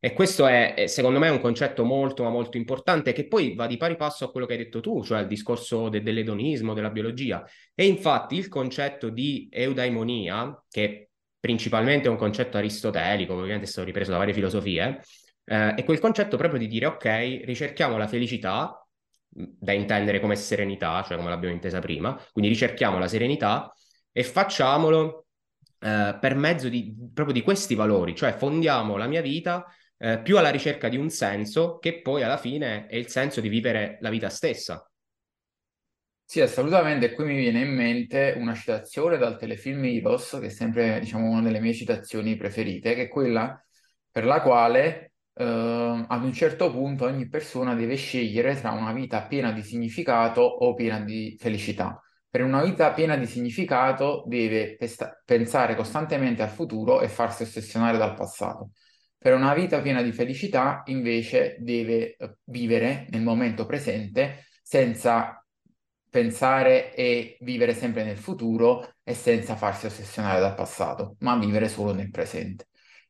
E 0.00 0.12
questo 0.12 0.48
è, 0.48 0.86
secondo 0.88 1.20
me, 1.20 1.28
un 1.28 1.38
concetto 1.38 1.84
molto, 1.84 2.24
ma 2.24 2.28
molto 2.28 2.56
importante 2.56 3.12
che 3.12 3.28
poi 3.28 3.54
va 3.54 3.68
di 3.68 3.76
pari 3.76 3.94
passo 3.94 4.24
a 4.24 4.32
quello 4.32 4.46
che 4.46 4.54
hai 4.54 4.58
detto 4.58 4.80
tu, 4.80 5.04
cioè 5.04 5.20
il 5.20 5.28
discorso 5.28 5.88
de- 5.88 6.02
dell'edonismo, 6.02 6.74
della 6.74 6.90
biologia. 6.90 7.44
E 7.72 7.86
infatti 7.86 8.34
il 8.34 8.48
concetto 8.48 9.10
di 9.10 9.48
eudaimonia, 9.48 10.60
che 10.68 11.10
principalmente 11.38 12.08
è 12.08 12.10
un 12.10 12.16
concetto 12.16 12.56
aristotelico, 12.56 13.32
ovviamente 13.32 13.66
è 13.66 13.68
stato 13.68 13.86
ripreso 13.86 14.10
da 14.10 14.18
varie 14.18 14.34
filosofie, 14.34 15.00
eh, 15.46 15.74
è 15.74 15.84
quel 15.84 16.00
concetto 16.00 16.36
proprio 16.36 16.58
di 16.58 16.66
dire, 16.66 16.86
ok, 16.86 17.42
ricerchiamo 17.44 17.96
la 17.96 18.06
felicità, 18.06 18.86
da 19.28 19.72
intendere 19.72 20.20
come 20.20 20.34
serenità, 20.34 21.02
cioè 21.02 21.16
come 21.16 21.28
l'abbiamo 21.28 21.54
intesa 21.54 21.78
prima, 21.78 22.18
quindi 22.32 22.50
ricerchiamo 22.50 22.98
la 22.98 23.08
serenità 23.08 23.72
e 24.10 24.24
facciamolo 24.24 25.26
eh, 25.80 26.16
per 26.18 26.34
mezzo 26.34 26.68
di, 26.68 26.94
proprio 27.12 27.34
di 27.34 27.42
questi 27.42 27.74
valori, 27.74 28.14
cioè 28.14 28.32
fondiamo 28.32 28.96
la 28.96 29.06
mia 29.06 29.20
vita 29.20 29.66
eh, 29.98 30.20
più 30.20 30.38
alla 30.38 30.50
ricerca 30.50 30.88
di 30.88 30.96
un 30.96 31.10
senso 31.10 31.78
che 31.78 32.00
poi 32.00 32.22
alla 32.22 32.38
fine 32.38 32.86
è 32.86 32.96
il 32.96 33.08
senso 33.08 33.40
di 33.40 33.48
vivere 33.48 33.98
la 34.00 34.10
vita 34.10 34.28
stessa. 34.28 34.88
Sì, 36.28 36.40
assolutamente. 36.40 37.12
Qui 37.12 37.24
mi 37.24 37.36
viene 37.36 37.60
in 37.60 37.72
mente 37.72 38.34
una 38.36 38.52
citazione 38.52 39.16
dal 39.16 39.38
telefilm 39.38 39.84
Heroes, 39.84 40.38
che 40.40 40.46
è 40.46 40.50
sempre, 40.50 40.98
diciamo, 40.98 41.28
una 41.30 41.42
delle 41.42 41.60
mie 41.60 41.72
citazioni 41.72 42.36
preferite, 42.36 42.94
che 42.94 43.02
è 43.02 43.08
quella 43.08 43.64
per 44.10 44.24
la 44.24 44.42
quale 44.42 45.12
eh, 45.38 46.04
ad 46.08 46.24
un 46.24 46.32
certo 46.32 46.70
punto 46.70 47.04
ogni 47.04 47.28
persona 47.28 47.74
deve 47.74 47.96
scegliere 47.96 48.58
tra 48.58 48.70
una 48.70 48.92
vita 48.92 49.22
piena 49.26 49.52
di 49.52 49.62
significato 49.62 50.40
o 50.40 50.74
piena 50.74 51.00
di 51.00 51.36
felicità. 51.38 52.00
Per 52.28 52.42
una 52.42 52.62
vita 52.62 52.92
piena 52.92 53.16
di 53.16 53.26
significato 53.26 54.24
deve 54.26 54.76
pensare 55.24 55.74
costantemente 55.74 56.42
al 56.42 56.48
futuro 56.50 57.00
e 57.00 57.08
farsi 57.08 57.42
ossessionare 57.42 57.98
dal 57.98 58.14
passato. 58.14 58.70
Per 59.18 59.34
una 59.34 59.54
vita 59.54 59.80
piena 59.80 60.02
di 60.02 60.12
felicità, 60.12 60.82
invece, 60.86 61.56
deve 61.60 62.16
eh, 62.16 62.36
vivere 62.44 63.06
nel 63.10 63.22
momento 63.22 63.66
presente 63.66 64.46
senza 64.62 65.42
pensare 66.08 66.94
e 66.94 67.36
vivere 67.40 67.74
sempre 67.74 68.04
nel 68.04 68.16
futuro 68.18 68.96
e 69.02 69.14
senza 69.14 69.56
farsi 69.56 69.86
ossessionare 69.86 70.40
dal 70.40 70.54
passato, 70.54 71.16
ma 71.20 71.36
vivere 71.36 71.68
solo 71.68 71.92
nel 71.92 72.10
presente. 72.10 72.68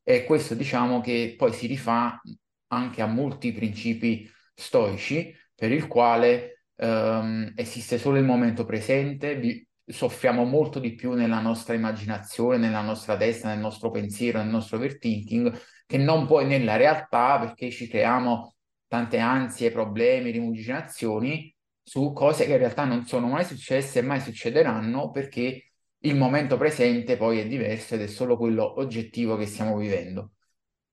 E 0.09 0.23
questo 0.25 0.55
diciamo 0.55 1.01
che 1.01 1.35
poi 1.37 1.53
si 1.53 1.67
rifà 1.67 2.21
anche 2.69 3.03
a 3.03 3.07
molti 3.07 3.51
principi 3.53 4.31
stoici 4.55 5.35
per 5.53 5.73
il 5.73 5.89
quale 5.89 6.63
um, 6.77 7.53
esiste 7.57 7.99
solo 7.99 8.17
il 8.19 8.25
momento 8.25 8.65
presente, 8.65 9.35
vi, 9.37 9.67
soffiamo 9.85 10.45
molto 10.45 10.79
di 10.79 10.95
più 10.95 11.13
nella 11.15 11.41
nostra 11.41 11.75
immaginazione, 11.75 12.57
nella 12.57 12.83
nostra 12.83 13.17
testa, 13.17 13.49
nel 13.49 13.59
nostro 13.59 13.91
pensiero, 13.91 14.39
nel 14.39 14.49
nostro 14.49 14.77
overthinking 14.77 15.59
che 15.87 15.99
non 15.99 16.27
poi 16.27 16.47
nella 16.47 16.77
realtà 16.77 17.41
perché 17.41 17.71
ci 17.71 17.89
creiamo 17.89 18.55
tante 18.87 19.19
ansie, 19.19 19.73
problemi, 19.73 20.31
rimuginazioni 20.31 21.53
su 21.83 22.13
cose 22.13 22.47
che 22.47 22.53
in 22.53 22.59
realtà 22.59 22.85
non 22.85 23.07
sono 23.07 23.27
mai 23.29 23.45
successe 23.45 23.99
e 23.99 24.03
mai 24.03 24.21
succederanno 24.21 25.11
perché 25.11 25.73
il 26.01 26.17
momento 26.17 26.57
presente 26.57 27.17
poi 27.17 27.41
è 27.41 27.47
diverso 27.47 27.95
ed 27.95 28.03
è 28.03 28.07
solo 28.07 28.37
quello 28.37 28.79
oggettivo 28.81 29.37
che 29.37 29.47
stiamo 29.47 29.77
vivendo. 29.77 30.33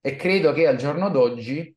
E 0.00 0.16
credo 0.16 0.52
che 0.52 0.66
al 0.66 0.76
giorno 0.76 1.08
d'oggi 1.10 1.74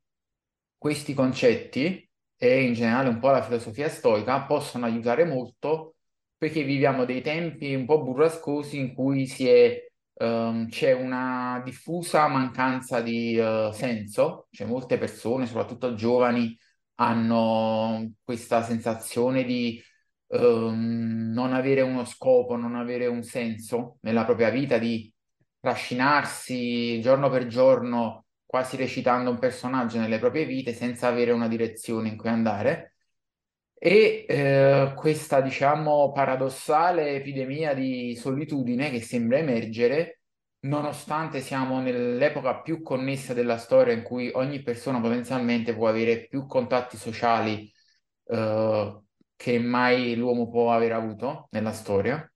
questi 0.77 1.13
concetti 1.13 2.09
e 2.35 2.63
in 2.63 2.73
generale 2.73 3.09
un 3.09 3.19
po' 3.19 3.31
la 3.31 3.41
filosofia 3.41 3.89
stoica 3.89 4.43
possono 4.43 4.85
aiutare 4.85 5.25
molto 5.25 5.95
perché 6.37 6.63
viviamo 6.63 7.05
dei 7.05 7.21
tempi 7.21 7.73
un 7.73 7.85
po' 7.85 8.03
burrascosi 8.03 8.77
in 8.77 8.93
cui 8.93 9.25
è 9.25 9.87
um, 10.23 10.67
c'è 10.69 10.93
una 10.93 11.61
diffusa 11.63 12.27
mancanza 12.27 13.01
di 13.01 13.37
uh, 13.37 13.71
senso, 13.71 14.47
cioè 14.51 14.67
molte 14.67 14.97
persone, 14.97 15.45
soprattutto 15.47 15.95
giovani, 15.95 16.55
hanno 16.95 18.13
questa 18.23 18.63
sensazione 18.63 19.43
di 19.43 19.81
um, 20.27 21.31
non 21.33 21.53
avere 21.53 21.81
uno 21.81 22.05
scopo, 22.05 22.55
non 22.55 22.75
avere 22.75 23.07
un 23.07 23.23
senso 23.23 23.97
nella 24.01 24.25
propria 24.25 24.49
vita, 24.49 24.77
di 24.77 25.11
trascinarsi 25.59 27.01
giorno 27.01 27.29
per 27.29 27.47
giorno 27.47 28.25
quasi 28.45 28.77
recitando 28.77 29.29
un 29.29 29.39
personaggio 29.39 29.99
nelle 29.99 30.19
proprie 30.19 30.45
vite 30.45 30.73
senza 30.73 31.07
avere 31.07 31.31
una 31.31 31.47
direzione 31.47 32.09
in 32.09 32.17
cui 32.17 32.29
andare. 32.29 32.93
E 33.79 34.25
eh, 34.27 34.93
questa, 34.95 35.41
diciamo, 35.41 36.11
paradossale 36.11 37.15
epidemia 37.15 37.73
di 37.73 38.15
solitudine 38.15 38.89
che 38.89 39.01
sembra 39.01 39.37
emergere, 39.37 40.21
nonostante 40.61 41.41
siamo 41.41 41.79
nell'epoca 41.81 42.61
più 42.61 42.81
connessa 42.81 43.33
della 43.33 43.57
storia 43.57 43.93
in 43.93 44.01
cui 44.03 44.31
ogni 44.33 44.63
persona 44.63 44.99
potenzialmente 44.99 45.75
può 45.75 45.87
avere 45.87 46.27
più 46.27 46.47
contatti 46.47 46.97
sociali 46.97 47.71
eh, 48.25 49.01
che 49.37 49.59
mai 49.59 50.15
l'uomo 50.15 50.49
può 50.49 50.73
aver 50.73 50.91
avuto 50.91 51.47
nella 51.51 51.71
storia, 51.71 52.29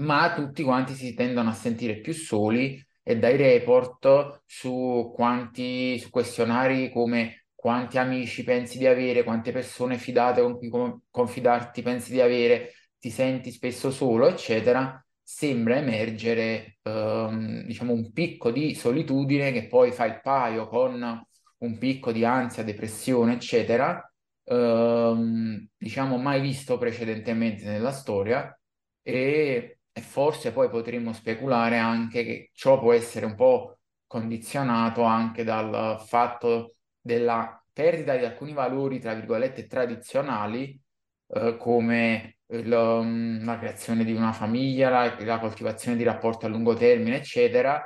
ma 0.00 0.34
tutti 0.34 0.62
quanti 0.62 0.94
si 0.94 1.14
tendono 1.14 1.48
a 1.50 1.54
sentire 1.54 2.00
più 2.00 2.12
soli 2.12 2.84
e 3.02 3.18
dai 3.18 3.36
report 3.36 4.42
su 4.44 5.12
quanti 5.14 5.98
su 5.98 6.10
questionari 6.10 6.90
come 6.90 7.46
quanti 7.54 7.98
amici 7.98 8.44
pensi 8.44 8.78
di 8.78 8.86
avere, 8.86 9.24
quante 9.24 9.52
persone 9.52 9.98
fidate 9.98 10.42
con 10.42 10.58
cui 10.58 10.70
confidarti 11.10 11.82
pensi 11.82 12.12
di 12.12 12.20
avere, 12.20 12.72
ti 12.98 13.10
senti 13.10 13.50
spesso 13.50 13.90
solo, 13.90 14.28
eccetera, 14.28 15.04
sembra 15.22 15.76
emergere 15.76 16.78
ehm, 16.82 17.62
diciamo 17.64 17.92
un 17.92 18.12
picco 18.12 18.50
di 18.50 18.74
solitudine 18.74 19.50
che 19.52 19.66
poi 19.66 19.90
fa 19.92 20.04
il 20.04 20.20
paio 20.20 20.68
con 20.68 21.24
un 21.58 21.78
picco 21.78 22.12
di 22.12 22.24
ansia, 22.24 22.62
depressione, 22.62 23.34
eccetera, 23.34 24.12
ehm, 24.46 25.68
diciamo 25.76 26.16
mai 26.18 26.40
visto 26.40 26.78
precedentemente 26.78 27.64
nella 27.64 27.92
storia 27.92 28.58
e, 29.02 29.78
e 29.92 30.00
forse 30.00 30.52
poi 30.52 30.68
potremmo 30.68 31.12
speculare 31.12 31.78
anche 31.78 32.24
che 32.24 32.50
ciò 32.54 32.78
può 32.78 32.92
essere 32.92 33.26
un 33.26 33.34
po' 33.34 33.78
condizionato 34.06 35.02
anche 35.02 35.44
dal 35.44 36.00
fatto 36.06 36.76
della 37.00 37.60
perdita 37.72 38.16
di 38.16 38.24
alcuni 38.24 38.52
valori, 38.52 38.98
tra 39.00 39.14
virgolette, 39.14 39.66
tradizionali, 39.66 40.80
eh, 41.28 41.56
come 41.58 42.38
il, 42.48 42.72
um, 42.72 43.44
la 43.44 43.58
creazione 43.58 44.04
di 44.04 44.12
una 44.12 44.32
famiglia, 44.32 44.88
la, 44.88 45.16
la, 45.24 45.38
coltivazione 45.38 45.96
di 45.96 46.04
rapporti 46.04 46.46
a 46.46 46.48
lungo 46.48 46.74
termine, 46.74 47.16
eccetera, 47.16 47.80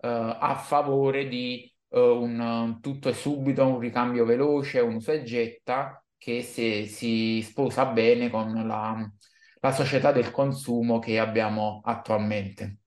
eh, 0.00 0.08
a 0.08 0.54
favore 0.56 1.28
di 1.28 1.70
uh, 1.88 1.98
un 1.98 2.78
tutto 2.80 3.08
e 3.08 3.14
subito, 3.14 3.66
un 3.66 3.78
ricambio 3.80 4.24
veloce, 4.24 4.80
un 4.80 4.94
uso 4.96 5.12
e 5.12 5.22
getta, 5.22 6.03
che 6.24 6.42
se, 6.42 6.86
si 6.86 7.42
sposa 7.42 7.84
bene 7.84 8.30
con 8.30 8.50
la, 8.66 9.12
la 9.60 9.72
società 9.72 10.10
del 10.10 10.30
consumo 10.30 10.98
che 10.98 11.18
abbiamo 11.18 11.82
attualmente. 11.84 12.78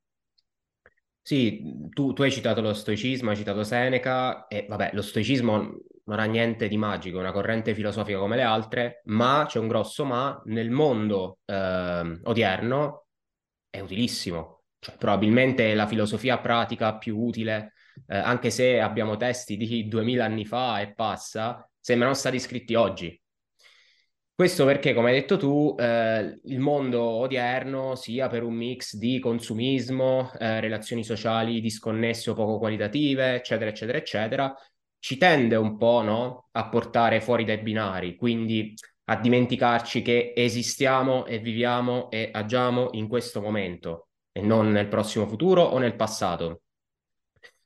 Sì, 1.22 1.62
tu, 1.90 2.14
tu, 2.14 2.24
hai 2.24 2.32
citato 2.32 2.62
lo 2.62 2.74
stoicismo, 2.74 3.30
hai 3.30 3.36
citato 3.36 3.62
Seneca 3.64 4.48
e 4.48 4.66
vabbè, 4.68 4.90
lo 4.94 5.04
stoicismo 5.04 5.54
non 6.06 6.20
ha 6.20 6.24
niente 6.24 6.68
di 6.68 6.78
magico, 6.78 7.18
è 7.18 7.22
una 7.22 7.32
corrente 7.32 7.76
filosofica 7.76 8.18
come 8.18 8.38
le 8.38 8.42
altre, 8.42 9.02
ma 9.06 9.46
c'è 9.48 9.60
un 9.60 9.68
grosso 9.68 10.04
ma, 10.04 10.42
nel 10.46 10.72
mondo 10.72 11.38
eh, 11.46 12.20
odierno 12.24 13.06
è 13.70 13.82
utilissimo. 13.82 14.64
Cioè, 14.80 14.98
probabilmente 14.98 15.72
è 15.72 15.76
la 15.76 15.86
filosofia 15.86 16.40
pratica 16.40 16.98
più 16.98 17.20
utile, 17.20 17.74
eh, 18.08 18.18
anche 18.18 18.50
se 18.50 18.80
abbiamo 18.80 19.16
testi 19.16 19.58
di 19.58 19.88
2000 19.88 20.26
anni 20.26 20.46
fa 20.46 20.82
e 20.82 20.94
passa, 20.96 21.70
sembrano 21.80 22.16
stati 22.16 22.40
scritti 22.40 22.74
oggi. 22.74 23.22
Questo 24.38 24.66
perché, 24.66 24.94
come 24.94 25.10
hai 25.10 25.20
detto 25.20 25.36
tu, 25.36 25.76
eh, 25.80 26.40
il 26.44 26.60
mondo 26.60 27.02
odierno, 27.02 27.96
sia 27.96 28.28
per 28.28 28.44
un 28.44 28.54
mix 28.54 28.96
di 28.96 29.18
consumismo, 29.18 30.32
eh, 30.38 30.60
relazioni 30.60 31.04
sociali 31.04 31.60
disconnesse 31.60 32.30
o 32.30 32.34
poco 32.36 32.60
qualitative, 32.60 33.34
eccetera, 33.34 33.72
eccetera, 33.72 33.98
eccetera, 33.98 34.56
ci 35.00 35.18
tende 35.18 35.56
un 35.56 35.76
po' 35.76 36.04
no, 36.04 36.50
a 36.52 36.70
portare 36.70 37.20
fuori 37.20 37.46
dai 37.46 37.58
binari, 37.58 38.16
quindi 38.16 38.76
a 39.06 39.16
dimenticarci 39.16 40.04
che 40.04 40.34
esistiamo 40.36 41.26
e 41.26 41.40
viviamo 41.40 42.12
e 42.12 42.30
agiamo 42.32 42.90
in 42.92 43.08
questo 43.08 43.42
momento 43.42 44.10
e 44.32 44.42
non 44.42 44.70
nel 44.70 44.88
prossimo 44.88 45.26
futuro 45.28 45.64
o 45.64 45.80
nel 45.80 45.96
passato. 45.96 46.62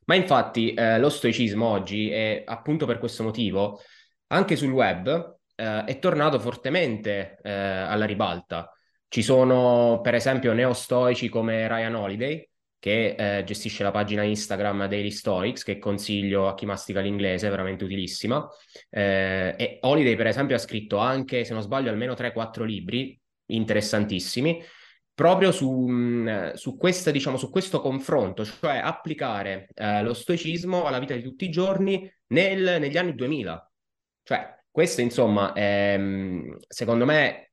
Ma 0.06 0.14
infatti 0.14 0.72
eh, 0.72 0.98
lo 0.98 1.10
stoicismo 1.10 1.66
oggi 1.66 2.08
è 2.10 2.44
appunto 2.46 2.86
per 2.86 2.96
questo 2.98 3.22
motivo 3.22 3.78
anche 4.28 4.56
sul 4.56 4.72
web 4.72 5.40
eh, 5.62 5.84
è 5.84 5.98
tornato 6.00 6.40
fortemente 6.40 7.38
eh, 7.42 7.50
alla 7.52 8.04
ribalta. 8.04 8.68
Ci 9.06 9.22
sono, 9.22 10.00
per 10.02 10.14
esempio, 10.14 10.52
neostoici 10.52 11.28
come 11.28 11.68
Ryan 11.68 11.94
Holiday, 11.94 12.48
che 12.78 13.14
eh, 13.16 13.44
gestisce 13.44 13.84
la 13.84 13.92
pagina 13.92 14.22
Instagram 14.22 14.88
Daily 14.88 15.10
Stoics, 15.10 15.62
che 15.62 15.78
consiglio 15.78 16.48
a 16.48 16.54
chi 16.54 16.66
mastica 16.66 17.00
l'inglese, 17.00 17.46
è 17.46 17.50
veramente 17.50 17.84
utilissima. 17.84 18.48
Eh, 18.90 19.54
e 19.56 19.78
Holiday, 19.82 20.16
per 20.16 20.26
esempio, 20.26 20.56
ha 20.56 20.58
scritto 20.58 20.96
anche, 20.96 21.44
se 21.44 21.52
non 21.52 21.62
sbaglio, 21.62 21.90
almeno 21.90 22.14
3-4 22.14 22.64
libri 22.64 23.16
interessantissimi, 23.46 24.64
proprio 25.14 25.52
su, 25.52 25.70
mm, 25.70 26.52
su, 26.54 26.76
questa, 26.76 27.10
diciamo, 27.12 27.36
su 27.36 27.50
questo 27.50 27.80
confronto, 27.80 28.44
cioè 28.44 28.78
applicare 28.78 29.68
eh, 29.74 30.02
lo 30.02 30.14
stoicismo 30.14 30.86
alla 30.86 30.98
vita 30.98 31.14
di 31.14 31.22
tutti 31.22 31.44
i 31.44 31.50
giorni 31.50 32.10
nel, 32.28 32.80
negli 32.80 32.96
anni 32.96 33.14
2000. 33.14 33.70
Cioè, 34.24 34.61
questo, 34.72 35.02
insomma, 35.02 35.52
è, 35.52 35.92
ehm, 35.94 36.56
secondo 36.66 37.04
me 37.04 37.52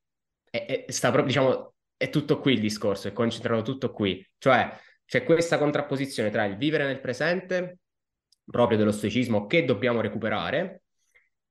è, 0.49 0.85
è, 0.85 0.91
sta 0.91 1.11
proprio, 1.11 1.27
diciamo, 1.27 1.73
è 1.97 2.09
tutto 2.09 2.39
qui 2.39 2.53
il 2.53 2.61
discorso, 2.61 3.09
è 3.09 3.13
concentrato 3.13 3.61
tutto 3.61 3.91
qui. 3.91 4.25
Cioè, 4.37 4.71
c'è 5.05 5.23
questa 5.23 5.57
contrapposizione 5.57 6.29
tra 6.29 6.45
il 6.45 6.55
vivere 6.55 6.85
nel 6.85 7.01
presente, 7.01 7.79
proprio 8.45 8.77
dello 8.77 8.91
stoicismo, 8.91 9.45
che 9.47 9.65
dobbiamo 9.65 10.01
recuperare, 10.01 10.83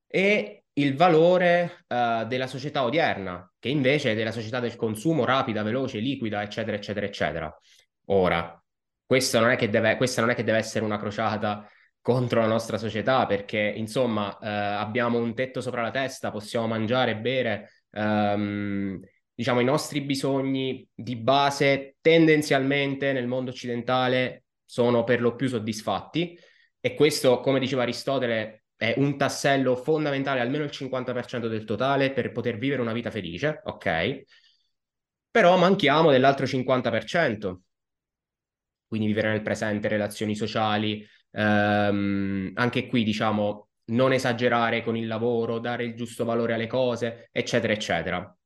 e 0.07 0.65
il 0.73 0.97
valore 0.97 1.85
uh, 1.89 2.27
della 2.27 2.47
società 2.47 2.85
odierna, 2.85 3.53
che 3.59 3.69
invece 3.69 4.13
è 4.13 4.15
della 4.15 4.33
società 4.33 4.61
del 4.61 4.77
consumo 4.77 5.25
rapida, 5.25 5.63
veloce, 5.63 5.99
liquida, 5.99 6.43
eccetera, 6.43 6.77
eccetera, 6.77 7.05
eccetera. 7.05 7.61
Ora, 8.07 8.63
questo 9.05 9.39
non 9.41 9.51
è 9.51 9.57
che 9.57 9.69
deve, 9.69 9.99
non 10.17 10.31
è 10.31 10.35
che 10.35 10.45
deve 10.45 10.59
essere 10.59 10.85
una 10.85 10.99
crociata 10.99 11.69
contro 12.01 12.41
la 12.41 12.47
nostra 12.47 12.79
società 12.79 13.27
perché 13.27 13.73
insomma 13.77 14.39
eh, 14.39 14.49
abbiamo 14.49 15.19
un 15.19 15.35
tetto 15.35 15.61
sopra 15.61 15.83
la 15.83 15.91
testa, 15.91 16.31
possiamo 16.31 16.67
mangiare 16.67 17.17
bere, 17.17 17.71
ehm, 17.91 19.01
diciamo 19.35 19.61
i 19.61 19.65
nostri 19.65 20.01
bisogni 20.01 20.87
di 20.95 21.17
base 21.17 21.97
tendenzialmente 22.01 23.13
nel 23.13 23.27
mondo 23.27 23.51
occidentale 23.51 24.45
sono 24.65 25.05
per 25.05 25.21
lo 25.21 25.35
più 25.35 25.49
soddisfatti 25.49 26.39
e 26.81 26.95
questo 26.95 27.41
come 27.41 27.59
diceva 27.59 27.83
Aristotele 27.83 28.65
è 28.79 28.95
un 28.97 29.17
tassello 29.19 29.75
fondamentale, 29.75 30.39
almeno 30.39 30.63
il 30.63 30.71
50% 30.71 31.49
del 31.49 31.65
totale 31.65 32.13
per 32.13 32.31
poter 32.31 32.59
vivere 32.59 32.81
una 32.81 32.93
vita 32.93 33.11
felice, 33.11 33.61
ok? 33.65 34.23
Però 35.31 35.57
manchiamo 35.59 36.13
dell'altro 36.13 36.47
50%. 36.47 37.63
Quindi 38.87 39.09
vivere 39.09 39.31
nel 39.31 39.43
presente, 39.43 39.89
relazioni 39.89 40.37
sociali, 40.37 41.05
ehm, 41.39 42.53
anche 42.55 42.87
qui 42.87 43.05
diciamo 43.05 43.69
non 43.87 44.13
esagerare 44.13 44.83
con 44.83 44.97
il 44.97 45.07
lavoro, 45.07 45.59
dare 45.59 45.85
il 45.85 45.95
giusto 45.95 46.25
valore 46.25 46.55
alle 46.55 46.67
cose, 46.67 47.29
eccetera, 47.33 47.73
eccetera. 47.73 48.37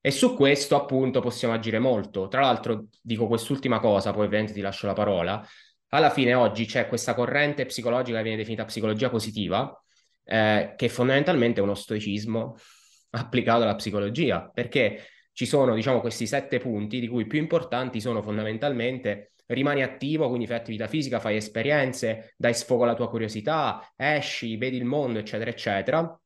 E 0.00 0.10
su 0.10 0.34
questo 0.34 0.76
appunto 0.76 1.20
possiamo 1.20 1.54
agire 1.54 1.78
molto. 1.78 2.28
Tra 2.28 2.40
l'altro 2.42 2.86
dico 3.02 3.26
quest'ultima 3.26 3.80
cosa, 3.80 4.12
poi 4.12 4.26
ovviamente 4.26 4.54
ti 4.54 4.60
lascio 4.60 4.86
la 4.86 4.92
parola. 4.94 5.44
Alla 5.88 6.10
fine 6.10 6.34
oggi 6.34 6.66
c'è 6.66 6.88
questa 6.88 7.14
corrente 7.14 7.66
psicologica 7.66 8.18
che 8.18 8.22
viene 8.22 8.38
definita 8.38 8.64
psicologia 8.64 9.10
positiva, 9.10 9.82
eh, 10.24 10.74
che 10.76 10.88
fondamentalmente 10.88 11.60
è 11.60 11.62
uno 11.62 11.74
stoicismo 11.74 12.56
applicato 13.10 13.62
alla 13.62 13.74
psicologia, 13.74 14.50
perché 14.52 15.02
ci 15.32 15.46
sono, 15.46 15.74
diciamo, 15.74 16.00
questi 16.00 16.26
sette 16.26 16.58
punti, 16.58 17.00
di 17.00 17.08
cui 17.08 17.22
i 17.22 17.26
più 17.26 17.38
importanti 17.38 18.00
sono 18.00 18.22
fondamentalmente 18.22 19.32
rimani 19.48 19.82
attivo, 19.82 20.28
quindi 20.28 20.46
fai 20.46 20.56
attività 20.56 20.86
fisica, 20.86 21.20
fai 21.20 21.36
esperienze, 21.36 22.34
dai 22.36 22.54
sfogo 22.54 22.84
alla 22.84 22.94
tua 22.94 23.08
curiosità, 23.08 23.92
esci, 23.96 24.56
vedi 24.56 24.76
il 24.76 24.84
mondo, 24.84 25.18
eccetera, 25.18 25.50
eccetera. 25.50 26.20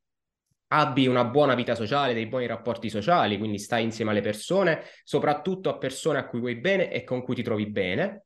Abbi 0.68 1.06
una 1.06 1.24
buona 1.24 1.54
vita 1.54 1.74
sociale, 1.74 2.14
dei 2.14 2.26
buoni 2.26 2.46
rapporti 2.46 2.88
sociali, 2.88 3.36
quindi 3.36 3.58
stai 3.58 3.84
insieme 3.84 4.10
alle 4.10 4.22
persone, 4.22 4.82
soprattutto 5.04 5.68
a 5.68 5.76
persone 5.76 6.18
a 6.18 6.26
cui 6.26 6.40
vuoi 6.40 6.56
bene 6.56 6.90
e 6.90 7.04
con 7.04 7.22
cui 7.22 7.34
ti 7.34 7.42
trovi 7.42 7.66
bene. 7.66 8.24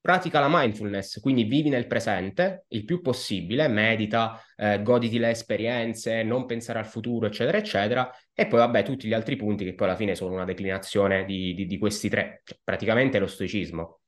Pratica 0.00 0.38
la 0.38 0.48
mindfulness, 0.50 1.20
quindi 1.20 1.44
vivi 1.44 1.70
nel 1.70 1.86
presente 1.86 2.64
il 2.68 2.84
più 2.84 3.00
possibile, 3.00 3.68
medita, 3.68 4.38
eh, 4.56 4.82
goditi 4.82 5.18
le 5.18 5.30
esperienze, 5.30 6.22
non 6.22 6.44
pensare 6.44 6.78
al 6.78 6.86
futuro, 6.86 7.26
eccetera, 7.26 7.56
eccetera. 7.56 8.10
E 8.34 8.46
poi, 8.46 8.58
vabbè, 8.58 8.82
tutti 8.82 9.08
gli 9.08 9.14
altri 9.14 9.36
punti 9.36 9.64
che 9.64 9.74
poi 9.74 9.86
alla 9.86 9.96
fine 9.96 10.14
sono 10.14 10.34
una 10.34 10.44
declinazione 10.44 11.24
di, 11.24 11.54
di, 11.54 11.66
di 11.66 11.78
questi 11.78 12.10
tre, 12.10 12.42
cioè, 12.44 12.58
praticamente 12.62 13.18
lo 13.18 13.26
stoicismo. 13.26 14.00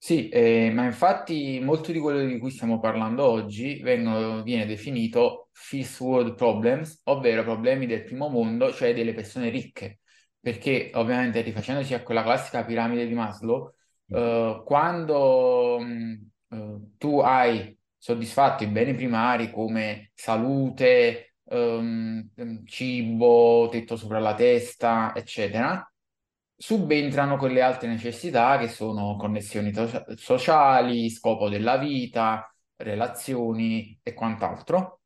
Sì, 0.00 0.28
eh, 0.28 0.70
ma 0.72 0.84
infatti 0.84 1.58
molto 1.60 1.90
di 1.92 1.98
quello 1.98 2.24
di 2.24 2.38
cui 2.38 2.50
stiamo 2.50 2.78
parlando 2.78 3.24
oggi 3.24 3.80
vengono- 3.82 4.42
viene 4.42 4.64
definito 4.64 5.48
first 5.52 6.00
world 6.00 6.34
problems, 6.34 7.00
ovvero 7.04 7.42
problemi 7.42 7.86
del 7.86 8.04
primo 8.04 8.28
mondo, 8.28 8.72
cioè 8.72 8.94
delle 8.94 9.12
persone 9.12 9.48
ricche, 9.50 9.98
perché 10.40 10.90
ovviamente 10.94 11.40
rifacendosi 11.42 11.94
a 11.94 12.02
quella 12.02 12.22
classica 12.22 12.64
piramide 12.64 13.06
di 13.06 13.14
Maslow, 13.14 13.72
eh, 14.08 14.62
quando 14.64 15.78
mh, 15.80 16.26
eh, 16.50 16.76
tu 16.96 17.18
hai 17.20 17.76
soddisfatto 17.96 18.62
i 18.62 18.68
beni 18.68 18.94
primari 18.94 19.50
come 19.50 20.10
salute, 20.14 21.34
ehm, 21.44 22.30
cibo, 22.64 23.68
tetto 23.70 23.96
sopra 23.96 24.18
la 24.20 24.34
testa, 24.34 25.12
eccetera, 25.14 25.84
subentrano 26.58 27.36
quelle 27.36 27.62
altre 27.62 27.88
necessità 27.88 28.58
che 28.58 28.68
sono 28.68 29.16
connessioni 29.16 29.70
to- 29.70 30.04
sociali, 30.16 31.08
scopo 31.08 31.48
della 31.48 31.78
vita, 31.78 32.52
relazioni 32.76 33.98
e 34.02 34.12
quant'altro. 34.12 35.00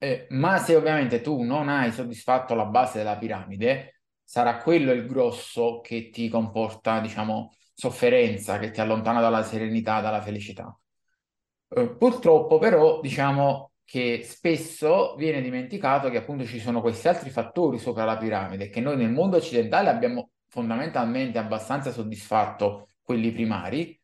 Eh, 0.00 0.26
ma 0.30 0.58
se 0.58 0.76
ovviamente 0.76 1.20
tu 1.20 1.42
non 1.42 1.68
hai 1.68 1.92
soddisfatto 1.92 2.54
la 2.54 2.66
base 2.66 2.98
della 2.98 3.16
piramide, 3.16 4.02
sarà 4.22 4.58
quello 4.58 4.92
il 4.92 5.06
grosso 5.06 5.80
che 5.80 6.10
ti 6.10 6.28
comporta, 6.28 7.00
diciamo, 7.00 7.54
sofferenza, 7.74 8.58
che 8.58 8.70
ti 8.70 8.80
allontana 8.80 9.20
dalla 9.20 9.42
serenità, 9.42 10.00
dalla 10.00 10.22
felicità. 10.22 10.76
Eh, 11.70 11.96
purtroppo 11.96 12.58
però 12.58 13.00
diciamo 13.00 13.72
che 13.84 14.22
spesso 14.24 15.14
viene 15.16 15.42
dimenticato 15.42 16.08
che 16.10 16.18
appunto 16.18 16.44
ci 16.44 16.60
sono 16.60 16.80
questi 16.80 17.08
altri 17.08 17.30
fattori 17.30 17.78
sopra 17.78 18.04
la 18.04 18.16
piramide 18.16 18.68
che 18.70 18.80
noi 18.80 18.96
nel 18.96 19.10
mondo 19.10 19.36
occidentale 19.36 19.88
abbiamo 19.90 20.30
fondamentalmente 20.48 21.38
abbastanza 21.38 21.90
soddisfatto 21.92 22.88
quelli 23.02 23.32
primari, 23.32 23.98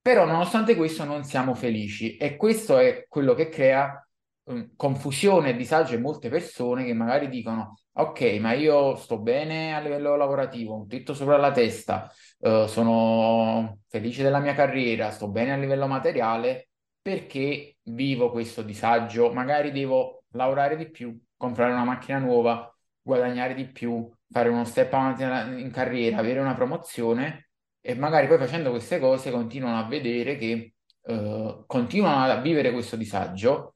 però 0.00 0.24
nonostante 0.24 0.74
questo 0.74 1.04
non 1.04 1.24
siamo 1.24 1.54
felici 1.54 2.16
e 2.16 2.36
questo 2.36 2.78
è 2.78 3.06
quello 3.08 3.34
che 3.34 3.48
crea 3.48 4.06
um, 4.44 4.70
confusione 4.76 5.50
e 5.50 5.56
disagio 5.56 5.94
in 5.94 6.00
molte 6.02 6.28
persone 6.28 6.84
che 6.84 6.94
magari 6.94 7.28
dicono 7.28 7.80
ok, 7.92 8.20
ma 8.40 8.52
io 8.52 8.96
sto 8.96 9.18
bene 9.18 9.74
a 9.74 9.80
livello 9.80 10.16
lavorativo, 10.16 10.74
un 10.76 10.86
tetto 10.86 11.14
sopra 11.14 11.36
la 11.36 11.50
testa, 11.50 12.10
uh, 12.38 12.66
sono 12.66 13.80
felice 13.88 14.22
della 14.22 14.38
mia 14.38 14.54
carriera, 14.54 15.10
sto 15.10 15.28
bene 15.28 15.52
a 15.52 15.56
livello 15.56 15.86
materiale, 15.86 16.68
perché 17.02 17.76
vivo 17.82 18.30
questo 18.30 18.62
disagio? 18.62 19.32
Magari 19.32 19.72
devo 19.72 20.24
lavorare 20.32 20.76
di 20.76 20.88
più, 20.90 21.18
comprare 21.36 21.72
una 21.72 21.84
macchina 21.84 22.18
nuova, 22.18 22.72
guadagnare 23.02 23.54
di 23.54 23.66
più, 23.66 24.08
fare 24.30 24.48
uno 24.48 24.64
step 24.64 24.92
avanti 24.92 25.22
in 25.60 25.70
carriera, 25.72 26.18
avere 26.18 26.40
una 26.40 26.54
promozione 26.54 27.50
e 27.80 27.94
magari 27.94 28.26
poi 28.26 28.38
facendo 28.38 28.70
queste 28.70 28.98
cose 28.98 29.30
continuano 29.30 29.78
a 29.78 29.88
vedere 29.88 30.36
che 30.36 30.74
uh, 31.00 31.64
continuano 31.66 32.30
a 32.30 32.40
vivere 32.40 32.72
questo 32.72 32.96
disagio 32.96 33.74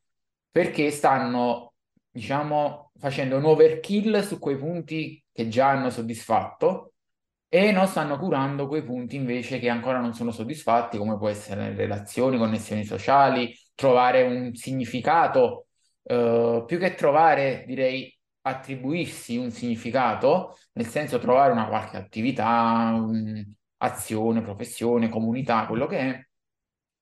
perché 0.50 0.90
stanno, 0.90 1.72
diciamo, 2.10 2.92
facendo 2.98 3.38
un 3.38 3.44
overkill 3.44 4.20
su 4.20 4.38
quei 4.38 4.58
punti 4.58 5.22
che 5.32 5.48
già 5.48 5.70
hanno 5.70 5.88
soddisfatto 5.88 6.92
e 7.48 7.72
non 7.72 7.86
stanno 7.86 8.18
curando 8.18 8.66
quei 8.68 8.82
punti 8.82 9.16
invece 9.16 9.58
che 9.58 9.68
ancora 9.68 9.98
non 9.98 10.14
sono 10.14 10.30
soddisfatti, 10.30 10.98
come 10.98 11.16
può 11.16 11.28
essere 11.28 11.70
le 11.70 11.76
relazioni, 11.76 12.38
connessioni 12.38 12.84
sociali, 12.84 13.54
trovare 13.74 14.22
un 14.22 14.54
significato, 14.54 15.66
uh, 16.02 16.64
più 16.66 16.78
che 16.78 16.94
trovare, 16.94 17.64
direi, 17.66 18.11
attribuirsi 18.42 19.36
un 19.36 19.50
significato, 19.50 20.56
nel 20.72 20.86
senso 20.86 21.18
trovare 21.18 21.52
una 21.52 21.66
qualche 21.66 21.96
attività, 21.96 22.94
azione, 23.78 24.42
professione, 24.42 25.08
comunità, 25.08 25.66
quello 25.66 25.86
che 25.86 25.98
è, 25.98 26.26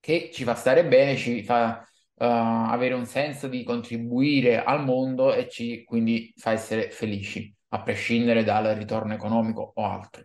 che 0.01 0.31
ci 0.33 0.45
fa 0.45 0.55
stare 0.55 0.87
bene, 0.87 1.17
ci 1.17 1.43
fa 1.43 1.79
uh, 1.81 2.25
avere 2.25 2.95
un 2.95 3.07
senso 3.07 3.49
di 3.49 3.63
contribuire 3.63 4.63
al 4.63 4.85
mondo 4.85 5.35
e 5.35 5.49
ci 5.49 5.85
quindi 5.85 6.33
fa 6.37 6.53
essere 6.53 6.91
felici, 6.91 7.55
a 7.69 7.83
prescindere 7.83 8.45
dal 8.45 8.75
ritorno 8.77 9.15
economico 9.15 9.73
o 9.75 9.85
altro. 9.85 10.25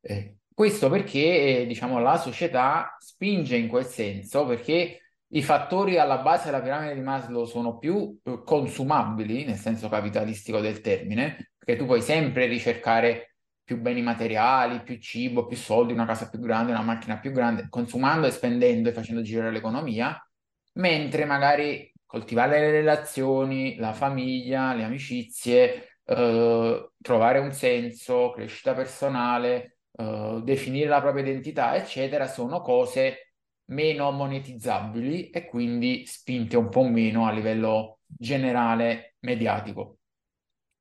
Eh, 0.00 0.36
questo 0.52 0.88
perché, 0.88 1.62
eh, 1.62 1.66
diciamo, 1.66 1.98
la 1.98 2.16
società 2.16 2.96
spinge 2.98 3.56
in 3.56 3.68
quel 3.68 3.86
senso, 3.86 4.46
perché 4.46 5.03
i 5.34 5.42
fattori 5.42 5.98
alla 5.98 6.18
base 6.18 6.46
della 6.46 6.60
piramide 6.60 6.94
di 6.94 7.00
Maslow 7.00 7.44
sono 7.44 7.78
più 7.78 8.18
eh, 8.22 8.42
consumabili, 8.44 9.44
nel 9.44 9.56
senso 9.56 9.88
capitalistico 9.88 10.60
del 10.60 10.80
termine, 10.80 11.52
perché 11.58 11.76
tu 11.76 11.86
puoi 11.86 12.00
sempre 12.02 12.46
ricercare 12.46 13.36
più 13.64 13.80
beni 13.80 14.00
materiali, 14.00 14.82
più 14.82 14.96
cibo, 14.98 15.46
più 15.46 15.56
soldi, 15.56 15.92
una 15.92 16.06
casa 16.06 16.28
più 16.28 16.38
grande, 16.38 16.70
una 16.70 16.82
macchina 16.82 17.18
più 17.18 17.32
grande, 17.32 17.66
consumando 17.68 18.26
e 18.28 18.30
spendendo 18.30 18.88
e 18.88 18.92
facendo 18.92 19.22
girare 19.22 19.50
l'economia, 19.50 20.16
mentre 20.74 21.24
magari 21.24 21.92
coltivare 22.06 22.60
le 22.60 22.70
relazioni, 22.70 23.76
la 23.76 23.92
famiglia, 23.92 24.72
le 24.74 24.84
amicizie, 24.84 25.98
eh, 26.04 26.90
trovare 27.00 27.38
un 27.40 27.50
senso, 27.50 28.30
crescita 28.30 28.72
personale, 28.72 29.78
eh, 29.96 30.40
definire 30.44 30.88
la 30.88 31.00
propria 31.00 31.24
identità, 31.24 31.74
eccetera, 31.74 32.28
sono 32.28 32.60
cose 32.60 33.33
meno 33.66 34.10
monetizzabili 34.10 35.30
e 35.30 35.46
quindi 35.46 36.04
spinte 36.06 36.56
un 36.56 36.68
po' 36.68 36.84
meno 36.84 37.26
a 37.26 37.32
livello 37.32 38.00
generale 38.06 39.16
mediatico. 39.20 39.98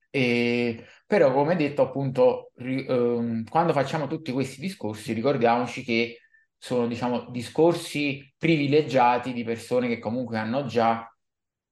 E, 0.10 0.86
però, 1.08 1.34
come 1.34 1.56
detto, 1.56 1.82
appunto, 1.82 2.52
ri, 2.56 2.86
ehm, 2.86 3.46
quando 3.46 3.74
facciamo 3.74 4.08
tutti 4.08 4.32
questi 4.32 4.62
discorsi, 4.62 5.13
ricordiamoci 5.13 5.84
che 5.84 6.19
sono, 6.58 6.88
diciamo, 6.88 7.30
discorsi 7.32 8.32
privilegiati 8.38 9.34
di 9.34 9.43
persone 9.43 9.88
che 9.88 10.00
comunque 10.00 10.38
hanno 10.38 10.65
già 10.65 11.12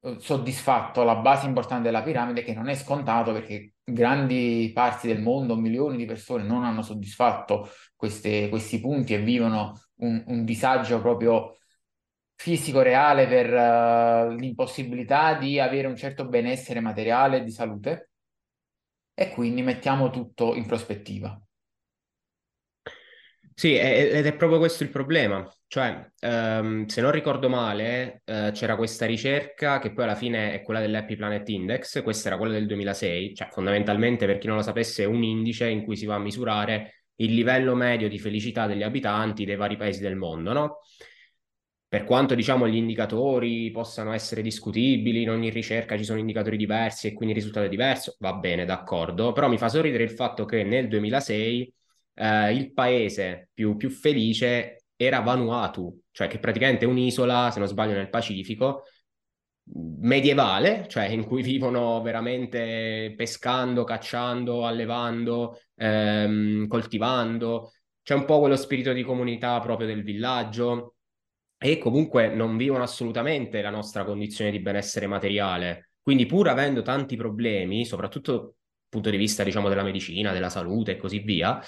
eh, 0.01 0.17
soddisfatto 0.19 1.03
la 1.03 1.15
base 1.17 1.45
importante 1.45 1.83
della 1.83 2.01
piramide, 2.01 2.43
che 2.43 2.53
non 2.53 2.67
è 2.67 2.75
scontato 2.75 3.31
perché 3.31 3.73
grandi 3.93 4.71
parti 4.73 5.07
del 5.07 5.21
mondo, 5.21 5.55
milioni 5.55 5.97
di 5.97 6.05
persone 6.05 6.43
non 6.43 6.63
hanno 6.63 6.81
soddisfatto 6.81 7.69
queste, 7.95 8.49
questi 8.49 8.79
punti 8.79 9.13
e 9.13 9.21
vivono 9.21 9.79
un, 9.97 10.23
un 10.27 10.45
disagio 10.45 10.99
proprio 10.99 11.57
fisico 12.35 12.81
reale 12.81 13.27
per 13.27 13.53
uh, 13.53 14.35
l'impossibilità 14.35 15.35
di 15.35 15.59
avere 15.59 15.87
un 15.87 15.95
certo 15.95 16.27
benessere 16.27 16.79
materiale 16.79 17.37
e 17.37 17.43
di 17.43 17.51
salute 17.51 18.09
e 19.13 19.29
quindi 19.29 19.61
mettiamo 19.61 20.09
tutto 20.09 20.55
in 20.55 20.65
prospettiva. 20.65 21.39
Sì, 23.61 23.75
ed 23.75 24.25
è 24.25 24.35
proprio 24.35 24.57
questo 24.57 24.81
il 24.81 24.89
problema. 24.89 25.47
Cioè, 25.67 26.11
um, 26.21 26.87
se 26.87 26.99
non 26.99 27.11
ricordo 27.11 27.47
male, 27.47 28.23
uh, 28.25 28.49
c'era 28.51 28.75
questa 28.75 29.05
ricerca 29.05 29.77
che 29.77 29.93
poi 29.93 30.05
alla 30.05 30.15
fine 30.15 30.53
è 30.53 30.63
quella 30.63 30.79
dell'Happy 30.79 31.15
Planet 31.15 31.47
Index, 31.47 32.01
questa 32.01 32.29
era 32.29 32.37
quella 32.39 32.53
del 32.53 32.65
2006, 32.65 33.35
cioè 33.35 33.49
fondamentalmente 33.51 34.25
per 34.25 34.39
chi 34.39 34.47
non 34.47 34.55
lo 34.55 34.63
sapesse 34.63 35.03
è 35.03 35.05
un 35.05 35.21
indice 35.21 35.67
in 35.67 35.83
cui 35.83 35.95
si 35.95 36.07
va 36.07 36.15
a 36.15 36.19
misurare 36.19 37.03
il 37.17 37.35
livello 37.35 37.75
medio 37.75 38.09
di 38.09 38.17
felicità 38.17 38.65
degli 38.65 38.81
abitanti 38.81 39.45
dei 39.45 39.57
vari 39.57 39.77
paesi 39.77 40.01
del 40.01 40.15
mondo, 40.15 40.53
no? 40.53 40.79
Per 41.87 42.03
quanto 42.05 42.33
diciamo 42.33 42.67
gli 42.67 42.77
indicatori 42.77 43.69
possano 43.69 44.11
essere 44.13 44.41
discutibili, 44.41 45.21
in 45.21 45.29
ogni 45.29 45.51
ricerca 45.51 45.97
ci 45.97 46.03
sono 46.03 46.17
indicatori 46.17 46.57
diversi 46.57 47.05
e 47.07 47.13
quindi 47.13 47.35
il 47.35 47.39
risultato 47.41 47.67
è 47.67 47.69
diverso, 47.69 48.15
va 48.19 48.33
bene, 48.33 48.65
d'accordo, 48.65 49.33
però 49.33 49.47
mi 49.49 49.57
fa 49.59 49.69
sorridere 49.69 50.03
il 50.03 50.11
fatto 50.11 50.45
che 50.45 50.63
nel 50.63 50.87
2006 50.87 51.71
eh, 52.15 52.53
il 52.53 52.73
paese 52.73 53.49
più, 53.53 53.75
più 53.75 53.89
felice 53.89 54.83
era 54.95 55.19
Vanuatu, 55.19 56.01
cioè 56.11 56.27
che 56.27 56.39
praticamente 56.39 56.85
è 56.85 56.87
un'isola, 56.87 57.49
se 57.51 57.59
non 57.59 57.67
sbaglio, 57.67 57.93
nel 57.93 58.09
Pacifico, 58.09 58.83
medievale, 59.99 60.85
cioè 60.87 61.05
in 61.05 61.25
cui 61.25 61.41
vivono 61.43 62.01
veramente 62.01 63.13
pescando, 63.15 63.83
cacciando, 63.83 64.65
allevando, 64.65 65.59
ehm, 65.75 66.67
coltivando. 66.67 67.71
C'è 68.03 68.13
un 68.15 68.25
po' 68.25 68.39
quello 68.39 68.55
spirito 68.55 68.93
di 68.93 69.03
comunità 69.03 69.59
proprio 69.59 69.87
del 69.87 70.03
villaggio 70.03 70.95
e 71.57 71.77
comunque 71.77 72.33
non 72.33 72.57
vivono 72.57 72.83
assolutamente 72.83 73.61
la 73.61 73.69
nostra 73.69 74.03
condizione 74.03 74.51
di 74.51 74.59
benessere 74.59 75.07
materiale. 75.07 75.91
Quindi 76.01 76.25
pur 76.25 76.49
avendo 76.49 76.81
tanti 76.81 77.15
problemi, 77.15 77.85
soprattutto 77.85 78.31
dal 78.33 78.53
punto 78.89 79.09
di 79.11 79.17
vista, 79.17 79.43
diciamo, 79.43 79.69
della 79.69 79.83
medicina, 79.83 80.31
della 80.31 80.49
salute 80.49 80.93
e 80.93 80.97
così 80.97 81.19
via, 81.19 81.61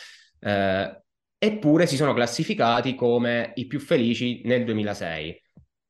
eh, 0.44 1.02
eppure 1.38 1.88
si 1.88 1.96
sono 1.96 2.14
classificati 2.14 2.96
come 2.96 3.52
i 3.56 3.66
più 3.68 3.80
felici 3.80 4.42
nel 4.46 4.64
2006. 4.66 5.42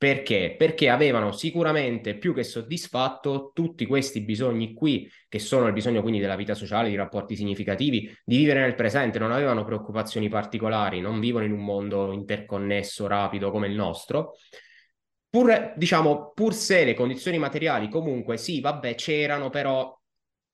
Perché? 0.04 0.56
Perché 0.58 0.90
avevano 0.90 1.32
sicuramente 1.32 2.18
più 2.18 2.34
che 2.34 2.44
soddisfatto 2.44 3.52
tutti 3.54 3.86
questi 3.86 4.22
bisogni 4.22 4.74
qui, 4.74 5.10
che 5.30 5.40
sono 5.40 5.68
il 5.68 5.74
bisogno 5.74 6.02
quindi 6.02 6.20
della 6.20 6.36
vita 6.36 6.54
sociale, 6.56 6.90
di 6.90 6.96
rapporti 6.96 7.38
significativi, 7.38 8.14
di 8.26 8.36
vivere 8.36 8.60
nel 8.60 8.76
presente, 8.76 9.18
non 9.18 9.32
avevano 9.32 9.64
preoccupazioni 9.64 10.28
particolari, 10.28 11.00
non 11.00 11.22
vivono 11.22 11.46
in 11.46 11.54
un 11.54 11.64
mondo 11.64 12.12
interconnesso, 12.12 13.08
rapido 13.08 13.50
come 13.50 13.68
il 13.68 13.76
nostro. 13.76 14.34
Pur, 15.30 15.74
diciamo, 15.78 16.32
pur 16.34 16.54
se 16.54 16.84
le 16.84 16.94
condizioni 16.96 17.38
materiali 17.38 17.88
comunque 17.90 18.36
sì, 18.38 18.60
vabbè, 18.60 18.96
c'erano, 18.96 19.50
però 19.50 19.98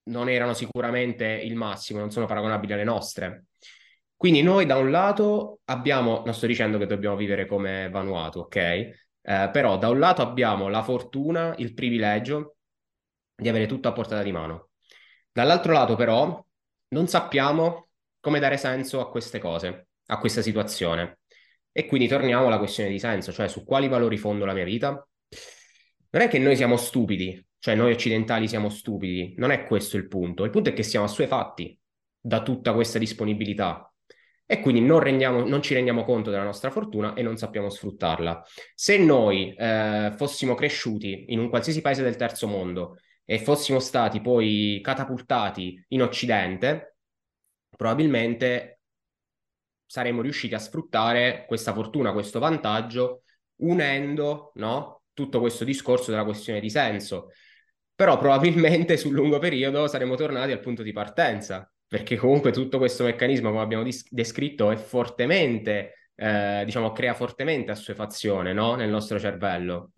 non 0.09 0.29
erano 0.29 0.53
sicuramente 0.53 1.25
il 1.25 1.55
massimo, 1.55 1.99
non 1.99 2.11
sono 2.11 2.27
paragonabili 2.27 2.73
alle 2.73 2.83
nostre. 2.83 3.45
Quindi 4.19 4.41
noi 4.41 4.65
da 4.65 4.75
un 4.75 4.91
lato 4.91 5.61
abbiamo, 5.63 6.23
non 6.25 6.33
sto 6.33 6.45
dicendo 6.45 6.77
che 6.77 6.87
dobbiamo 6.87 7.15
vivere 7.15 7.45
come 7.45 7.87
Vanuatu, 7.89 8.39
ok? 8.39 8.55
Eh, 8.57 8.97
però 9.21 9.77
da 9.77 9.87
un 9.87 9.97
lato 9.97 10.21
abbiamo 10.21 10.67
la 10.67 10.83
fortuna, 10.83 11.55
il 11.59 11.73
privilegio 11.73 12.57
di 13.33 13.47
avere 13.47 13.65
tutto 13.65 13.87
a 13.87 13.93
portata 13.93 14.21
di 14.21 14.33
mano. 14.33 14.71
Dall'altro 15.31 15.71
lato 15.71 15.95
però 15.95 16.45
non 16.89 17.07
sappiamo 17.07 17.91
come 18.19 18.39
dare 18.41 18.57
senso 18.57 18.99
a 18.99 19.09
queste 19.09 19.39
cose, 19.39 19.87
a 20.07 20.17
questa 20.17 20.41
situazione. 20.41 21.19
E 21.71 21.85
quindi 21.85 22.09
torniamo 22.09 22.47
alla 22.47 22.57
questione 22.57 22.89
di 22.89 22.99
senso, 22.99 23.31
cioè 23.31 23.47
su 23.47 23.63
quali 23.63 23.87
valori 23.87 24.17
fondo 24.17 24.43
la 24.43 24.51
mia 24.51 24.65
vita? 24.65 24.89
Non 26.09 26.21
è 26.21 26.27
che 26.27 26.39
noi 26.39 26.57
siamo 26.57 26.75
stupidi, 26.75 27.41
cioè 27.57 27.73
noi 27.73 27.93
occidentali 27.93 28.49
siamo 28.49 28.67
stupidi, 28.67 29.33
non 29.37 29.51
è 29.51 29.63
questo 29.63 29.95
il 29.95 30.09
punto. 30.09 30.43
Il 30.43 30.49
punto 30.49 30.67
è 30.67 30.73
che 30.73 30.83
siamo 30.83 31.05
assuefatti 31.05 31.79
da 32.19 32.43
tutta 32.43 32.73
questa 32.73 32.99
disponibilità 32.99 33.88
e 34.51 34.61
quindi 34.61 34.81
non, 34.81 34.99
rendiamo, 34.99 35.45
non, 35.45 35.61
ci 35.61 35.75
rendiamo 35.75 36.03
conto 36.03 36.31
della 36.31 36.43
nostra 36.43 36.71
fortuna 36.71 37.13
e 37.13 37.21
non 37.21 37.37
sappiamo 37.37 37.69
sfruttarla. 37.69 38.43
Se 38.73 38.97
noi 38.97 39.53
eh, 39.53 40.11
fossimo 40.17 40.55
cresciuti 40.55 41.25
in 41.27 41.37
un 41.37 41.49
qualsiasi 41.49 41.81
paese 41.81 42.01
del 42.01 42.15
terzo 42.15 42.47
mondo 42.47 42.97
e 43.23 43.37
fossimo 43.37 43.77
stati 43.77 44.21
poi 44.21 44.79
catapultati 44.81 45.85
in 45.89 46.01
Occidente, 46.01 46.95
probabilmente 47.77 48.79
saremmo 49.85 50.23
riusciti 50.23 50.55
a 50.55 50.59
sfruttare 50.59 51.45
questa 51.45 51.71
fortuna, 51.71 52.11
questo 52.11 52.39
vantaggio, 52.39 53.25
unendo 53.57 54.51
no, 54.55 55.03
tutto 55.13 55.39
questo 55.41 55.63
discorso 55.63 56.09
della 56.09 56.25
questione 56.25 56.59
di 56.59 56.71
senso. 56.71 57.33
Però 57.93 58.17
probabilmente 58.17 58.97
sul 58.97 59.13
lungo 59.13 59.37
periodo 59.37 59.85
saremmo 59.85 60.15
tornati 60.15 60.51
al 60.51 60.59
punto 60.59 60.81
di 60.81 60.91
partenza, 60.91 61.71
perché 61.89 62.17
comunque 62.17 62.51
tutto 62.51 62.77
questo 62.77 63.03
meccanismo, 63.03 63.49
come 63.49 63.63
abbiamo 63.63 63.83
dis- 63.83 64.05
descritto, 64.11 64.69
è 64.69 64.75
fortemente, 64.75 66.11
eh, 66.13 66.61
diciamo, 66.63 66.91
crea 66.91 67.15
fortemente 67.15 67.71
assuefazione 67.71 68.53
no? 68.53 68.75
nel 68.75 68.91
nostro 68.91 69.17
cervello. 69.17 69.93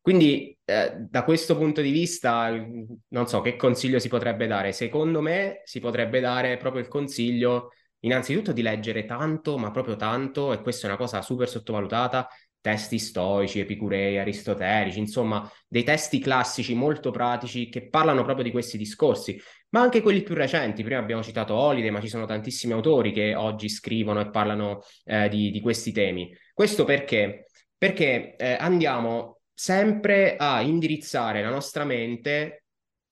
Quindi, 0.00 0.56
eh, 0.64 0.94
da 0.96 1.24
questo 1.24 1.54
punto 1.58 1.82
di 1.82 1.90
vista, 1.90 2.48
non 2.48 3.26
so 3.26 3.42
che 3.42 3.56
consiglio 3.56 3.98
si 3.98 4.08
potrebbe 4.08 4.46
dare. 4.46 4.72
Secondo 4.72 5.20
me 5.20 5.60
si 5.64 5.80
potrebbe 5.80 6.20
dare 6.20 6.56
proprio 6.56 6.80
il 6.80 6.88
consiglio, 6.88 7.72
innanzitutto, 8.00 8.52
di 8.52 8.62
leggere 8.62 9.04
tanto, 9.04 9.58
ma 9.58 9.70
proprio 9.70 9.96
tanto, 9.96 10.54
e 10.54 10.62
questa 10.62 10.86
è 10.86 10.88
una 10.88 10.98
cosa 10.98 11.20
super 11.20 11.46
sottovalutata, 11.46 12.26
testi 12.60 12.98
stoici, 12.98 13.60
epicurei, 13.60 14.18
aristotelici, 14.18 14.98
insomma, 14.98 15.50
dei 15.66 15.84
testi 15.84 16.18
classici 16.18 16.74
molto 16.74 17.10
pratici 17.10 17.68
che 17.68 17.88
parlano 17.88 18.22
proprio 18.24 18.44
di 18.44 18.50
questi 18.50 18.76
discorsi, 18.76 19.40
ma 19.70 19.80
anche 19.80 20.02
quelli 20.02 20.22
più 20.22 20.34
recenti. 20.34 20.82
Prima 20.82 21.00
abbiamo 21.00 21.22
citato 21.22 21.54
Holiday, 21.54 21.90
ma 21.90 22.00
ci 22.00 22.08
sono 22.08 22.26
tantissimi 22.26 22.72
autori 22.72 23.12
che 23.12 23.34
oggi 23.34 23.68
scrivono 23.68 24.20
e 24.20 24.30
parlano 24.30 24.82
eh, 25.04 25.28
di, 25.28 25.50
di, 25.50 25.60
questi 25.60 25.92
temi. 25.92 26.34
Questo 26.52 26.84
perché? 26.84 27.46
Perché 27.76 28.36
eh, 28.36 28.56
andiamo 28.58 29.40
sempre 29.52 30.36
a 30.36 30.60
indirizzare 30.60 31.42
la 31.42 31.50
nostra 31.50 31.84
mente 31.84 32.64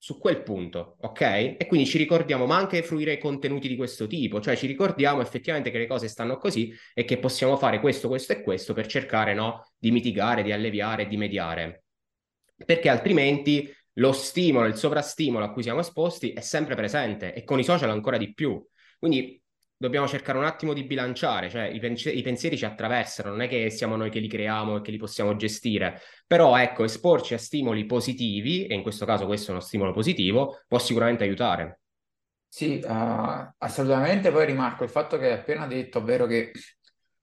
su 0.07 0.19
quel 0.19 0.41
punto, 0.41 0.95
ok? 1.01 1.21
E 1.57 1.65
quindi 1.67 1.85
ci 1.85 1.97
ricordiamo, 1.97 2.45
ma 2.45 2.55
anche 2.55 2.81
fruire 2.81 3.17
contenuti 3.17 3.67
di 3.67 3.75
questo 3.75 4.07
tipo, 4.07 4.39
cioè 4.39 4.55
ci 4.55 4.65
ricordiamo 4.65 5.19
effettivamente 5.19 5.69
che 5.69 5.79
le 5.79 5.85
cose 5.85 6.07
stanno 6.07 6.37
così 6.37 6.73
e 6.93 7.03
che 7.03 7.17
possiamo 7.17 7.57
fare 7.57 7.81
questo, 7.81 8.07
questo 8.07 8.31
e 8.31 8.41
questo 8.41 8.71
per 8.73 8.87
cercare, 8.87 9.33
no, 9.33 9.69
di 9.77 9.91
mitigare, 9.91 10.43
di 10.43 10.53
alleviare, 10.53 11.07
di 11.07 11.17
mediare. 11.17 11.83
Perché 12.55 12.87
altrimenti 12.87 13.69
lo 13.95 14.13
stimolo, 14.13 14.67
il 14.67 14.77
sovrastimolo 14.77 15.43
a 15.43 15.51
cui 15.51 15.61
siamo 15.61 15.81
esposti 15.81 16.31
è 16.31 16.39
sempre 16.39 16.75
presente 16.75 17.33
e 17.33 17.43
con 17.43 17.59
i 17.59 17.65
social 17.65 17.89
ancora 17.89 18.15
di 18.15 18.33
più. 18.33 18.65
Quindi 18.97 19.41
dobbiamo 19.77 20.07
cercare 20.07 20.39
un 20.39 20.45
attimo 20.45 20.73
di 20.73 20.83
bilanciare, 20.83 21.49
cioè 21.49 21.65
i, 21.65 21.79
pen- 21.79 21.95
i, 21.95 22.21
pensieri 22.23 22.57
ci 22.57 22.65
attraversano, 22.65 23.29
non 23.29 23.41
è 23.41 23.47
che 23.47 23.69
siamo 23.69 23.95
noi 23.95 24.09
che 24.09 24.19
li 24.19 24.27
creiamo 24.27 24.77
e 24.77 24.81
che 24.81 24.91
li 24.91 24.97
possiamo 24.97 25.35
gestire, 25.35 26.01
però 26.25 26.57
ecco, 26.57 26.83
esporci 26.83 27.35
a 27.35 27.37
stimoli 27.37 27.85
positivi, 27.85 28.65
e 28.65 28.73
in 28.73 28.81
questo 28.81 29.05
caso 29.05 29.25
questo 29.27 29.51
è 29.51 29.53
uno 29.53 29.61
stimolo 29.61 29.93
positivo, 29.93 30.63
può 30.67 30.79
sicuramente 30.79 31.23
aiutare. 31.23 31.81
Sì, 32.49 32.81
uh, 32.83 33.53
assolutamente, 33.57 34.31
poi 34.31 34.47
rimarco 34.47 34.83
il 34.83 34.89
fatto 34.89 35.17
che 35.17 35.27
hai 35.27 35.33
appena 35.33 35.67
detto, 35.67 35.99
ovvero 35.99 36.25
che 36.25 36.51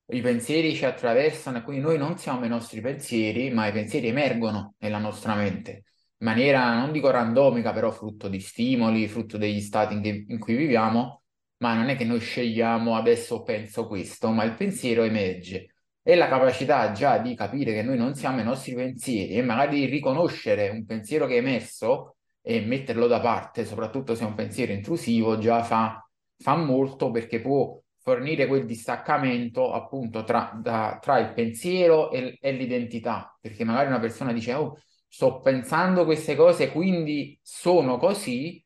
i 0.06 0.20
pensieri 0.20 0.74
ci 0.74 0.84
attraversano 0.84 1.58
e 1.58 1.62
quindi 1.62 1.82
noi 1.82 1.98
non 1.98 2.18
siamo 2.18 2.44
i 2.44 2.48
nostri 2.48 2.80
pensieri, 2.80 3.50
ma 3.50 3.66
i 3.66 3.72
pensieri 3.72 4.08
emergono 4.08 4.74
nella 4.78 4.98
nostra 4.98 5.34
mente. 5.34 5.84
In 6.18 6.28
maniera, 6.28 6.78
non 6.78 6.92
dico 6.92 7.10
randomica, 7.10 7.72
però 7.72 7.90
frutto 7.90 8.28
di 8.28 8.38
stimoli, 8.38 9.08
frutto 9.08 9.36
degli 9.38 9.60
stati 9.60 9.94
in, 9.94 10.02
che, 10.02 10.24
in 10.28 10.38
cui 10.38 10.54
viviamo 10.54 11.23
ma 11.64 11.72
non 11.72 11.88
è 11.88 11.96
che 11.96 12.04
noi 12.04 12.20
scegliamo 12.20 12.94
adesso 12.94 13.42
penso 13.42 13.86
questo, 13.86 14.30
ma 14.30 14.44
il 14.44 14.54
pensiero 14.54 15.02
emerge. 15.02 15.76
E 16.02 16.14
la 16.14 16.28
capacità 16.28 16.92
già 16.92 17.16
di 17.16 17.34
capire 17.34 17.72
che 17.72 17.82
noi 17.82 17.96
non 17.96 18.14
siamo 18.14 18.40
i 18.40 18.44
nostri 18.44 18.74
pensieri 18.74 19.36
e 19.36 19.42
magari 19.42 19.80
di 19.80 19.86
riconoscere 19.86 20.68
un 20.68 20.84
pensiero 20.84 21.26
che 21.26 21.36
è 21.36 21.38
emerso 21.38 22.16
e 22.42 22.60
metterlo 22.60 23.06
da 23.06 23.18
parte, 23.20 23.64
soprattutto 23.64 24.14
se 24.14 24.24
è 24.24 24.26
un 24.26 24.34
pensiero 24.34 24.72
intrusivo, 24.72 25.38
già 25.38 25.62
fa, 25.62 26.06
fa 26.36 26.54
molto 26.54 27.10
perché 27.10 27.40
può 27.40 27.80
fornire 27.98 28.46
quel 28.46 28.66
distaccamento 28.66 29.72
appunto 29.72 30.22
tra, 30.24 30.52
da, 30.60 30.98
tra 31.00 31.18
il 31.18 31.32
pensiero 31.32 32.10
e, 32.10 32.36
e, 32.38 32.52
l'identità, 32.52 33.34
perché 33.40 33.64
magari 33.64 33.86
una 33.86 34.00
persona 34.00 34.34
dice 34.34 34.52
oh, 34.52 34.76
sto 35.08 35.40
pensando 35.40 36.04
queste 36.04 36.36
cose, 36.36 36.70
quindi 36.70 37.38
sono 37.40 37.96
così, 37.96 38.62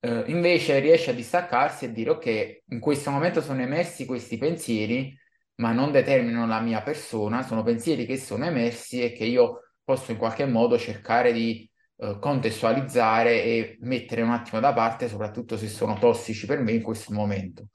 eh, 0.00 0.24
invece 0.26 0.78
riesce 0.78 1.10
a 1.10 1.14
distaccarsi 1.14 1.86
e 1.86 1.92
dire 1.92 2.10
ok, 2.10 2.62
in 2.68 2.80
questo 2.80 3.10
momento 3.10 3.40
sono 3.40 3.60
emersi 3.62 4.04
questi 4.04 4.38
pensieri, 4.38 5.16
ma 5.56 5.72
non 5.72 5.90
determinano 5.90 6.46
la 6.46 6.60
mia 6.60 6.82
persona, 6.82 7.42
sono 7.42 7.62
pensieri 7.62 8.06
che 8.06 8.16
sono 8.16 8.44
emersi 8.44 9.02
e 9.02 9.12
che 9.12 9.24
io 9.24 9.72
posso 9.82 10.12
in 10.12 10.18
qualche 10.18 10.46
modo 10.46 10.78
cercare 10.78 11.32
di 11.32 11.68
eh, 11.96 12.18
contestualizzare 12.20 13.42
e 13.42 13.78
mettere 13.80 14.22
un 14.22 14.30
attimo 14.30 14.60
da 14.60 14.72
parte, 14.72 15.08
soprattutto 15.08 15.56
se 15.56 15.66
sono 15.68 15.98
tossici 15.98 16.46
per 16.46 16.60
me 16.60 16.72
in 16.72 16.82
questo 16.82 17.12
momento. 17.12 17.68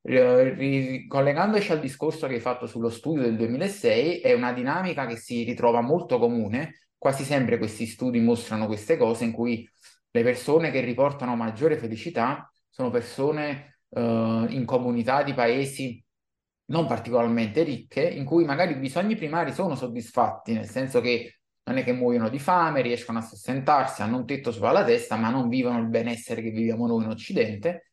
Ricollegandoci 0.00 1.72
al 1.72 1.80
discorso 1.80 2.26
che 2.28 2.34
hai 2.34 2.40
fatto 2.40 2.66
sullo 2.66 2.88
studio 2.88 3.22
del 3.22 3.36
2006, 3.36 4.20
è 4.20 4.32
una 4.32 4.52
dinamica 4.52 5.04
che 5.04 5.16
si 5.16 5.42
ritrova 5.42 5.82
molto 5.82 6.18
comune, 6.18 6.88
quasi 6.96 7.24
sempre 7.24 7.58
questi 7.58 7.84
studi 7.84 8.20
mostrano 8.20 8.66
queste 8.66 8.96
cose 8.96 9.24
in 9.24 9.32
cui 9.32 9.68
le 10.10 10.22
persone 10.22 10.70
che 10.70 10.80
riportano 10.80 11.36
maggiore 11.36 11.76
felicità 11.76 12.50
sono 12.68 12.90
persone 12.90 13.80
eh, 13.90 14.46
in 14.50 14.64
comunità 14.64 15.22
di 15.22 15.34
paesi 15.34 16.02
non 16.66 16.86
particolarmente 16.86 17.62
ricche, 17.62 18.02
in 18.02 18.24
cui 18.24 18.44
magari 18.44 18.72
i 18.72 18.78
bisogni 18.78 19.14
primari 19.16 19.52
sono 19.52 19.74
soddisfatti, 19.74 20.52
nel 20.52 20.68
senso 20.68 21.00
che 21.00 21.38
non 21.64 21.78
è 21.78 21.84
che 21.84 21.92
muoiono 21.92 22.28
di 22.28 22.38
fame, 22.38 22.82
riescono 22.82 23.18
a 23.18 23.22
sostentarsi, 23.22 24.02
hanno 24.02 24.18
un 24.18 24.26
tetto 24.26 24.52
sopra 24.52 24.72
la 24.72 24.84
testa, 24.84 25.16
ma 25.16 25.30
non 25.30 25.48
vivono 25.48 25.78
il 25.78 25.88
benessere 25.88 26.42
che 26.42 26.50
viviamo 26.50 26.86
noi 26.86 27.04
in 27.04 27.10
Occidente, 27.10 27.92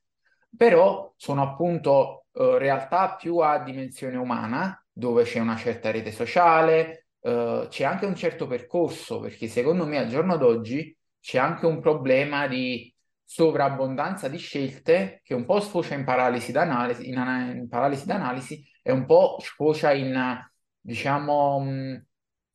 però 0.56 1.14
sono 1.18 1.42
appunto 1.42 2.26
eh, 2.34 2.58
realtà 2.58 3.16
più 3.16 3.38
a 3.38 3.60
dimensione 3.60 4.18
umana, 4.18 4.82
dove 4.92 5.24
c'è 5.24 5.40
una 5.40 5.58
certa 5.58 5.92
rete 5.92 6.12
sociale, 6.12 7.08
eh, 7.22 7.68
c'è 7.70 7.84
anche 7.84 8.06
un 8.06 8.16
certo 8.16 8.48
percorso, 8.48 9.20
perché 9.20 9.48
secondo 9.48 9.86
me 9.86 9.98
al 9.98 10.08
giorno 10.08 10.38
d'oggi 10.38 10.96
c'è 11.26 11.40
anche 11.40 11.66
un 11.66 11.80
problema 11.80 12.46
di 12.46 12.94
sovrabbondanza 13.24 14.28
di 14.28 14.38
scelte 14.38 15.22
che 15.24 15.34
un 15.34 15.44
po' 15.44 15.60
sfocia 15.60 15.96
in 15.96 16.04
paralisi 16.04 16.52
d'analisi, 16.52 17.10
in, 17.10 17.16
in 17.56 17.68
paralisi 17.68 18.06
d'analisi 18.06 18.64
e 18.84 18.92
un 18.92 19.08
po' 19.08 19.38
sfocia 19.40 19.92
in, 19.92 20.40
diciamo, 20.80 21.60
mh, 21.62 22.06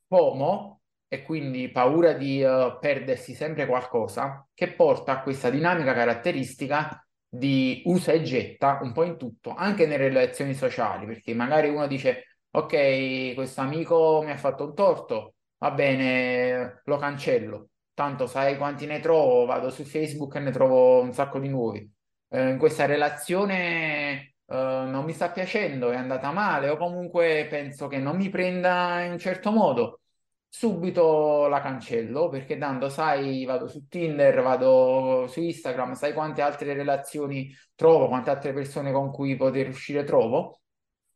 FOMO 0.07 0.83
e 1.09 1.25
quindi 1.25 1.69
paura 1.73 2.13
di 2.13 2.45
uh, 2.45 2.79
perdersi 2.79 3.35
sempre 3.35 3.67
qualcosa, 3.67 4.47
che 4.55 4.73
porta 4.73 5.15
a 5.15 5.23
questa 5.23 5.51
dinamica 5.51 5.93
caratteristica 5.93 7.05
di 7.29 7.83
usa 7.87 8.13
e 8.13 8.23
getta 8.23 8.79
un 8.83 8.93
po' 8.93 9.03
in 9.03 9.17
tutto, 9.19 9.53
anche 9.53 9.87
nelle 9.87 10.07
relazioni 10.09 10.55
sociali, 10.55 11.07
perché 11.07 11.35
magari 11.35 11.69
uno 11.69 11.89
dice, 11.89 12.37
ok, 12.53 13.35
questo 13.35 13.63
amico 13.63 14.23
mi 14.25 14.31
ha 14.31 14.37
fatto 14.37 14.65
un 14.65 14.75
torto, 14.77 15.35
va 15.59 15.73
bene, 15.73 16.83
lo 16.85 16.97
cancello 16.99 17.71
tanto 17.95 18.27
sai 18.27 18.57
quanti 18.57 18.87
ne 18.87 19.01
trovo, 19.01 19.45
vado 19.47 19.71
su 19.71 19.85
Facebook 19.85 20.35
e 20.37 20.41
ne 20.41 20.51
trovo 20.51 21.01
un 21.01 21.13
sacco 21.13 21.39
di 21.39 21.49
nuovi. 21.49 21.91
Eh, 22.29 22.57
questa 22.59 22.87
relazione 22.87 24.35
eh, 24.47 24.55
non 24.55 25.05
mi 25.05 25.13
sta 25.13 25.31
piacendo, 25.31 25.91
è 25.91 25.97
andata 25.97 26.33
male 26.33 26.69
o 26.71 26.77
comunque 26.77 27.47
penso 27.49 27.87
che 27.89 27.99
non 27.99 28.17
mi 28.17 28.29
prenda 28.29 29.03
in 29.03 29.13
un 29.13 29.19
certo 29.19 29.51
modo. 29.53 30.01
Subito 30.53 31.47
la 31.47 31.61
cancello 31.61 32.29
perché 32.29 32.59
tanto 32.59 32.89
sai, 32.89 33.45
vado 33.45 33.69
su 33.69 33.87
Tinder, 33.89 34.43
vado 34.43 35.27
su 35.29 35.41
Instagram, 35.41 35.93
sai 35.95 36.13
quante 36.13 36.43
altre 36.43 36.75
relazioni 36.75 37.55
trovo, 37.77 38.09
quante 38.09 38.31
altre 38.31 38.53
persone 38.53 38.91
con 38.93 39.13
cui 39.13 39.37
poter 39.37 39.69
uscire 39.69 40.03
trovo. 40.05 40.61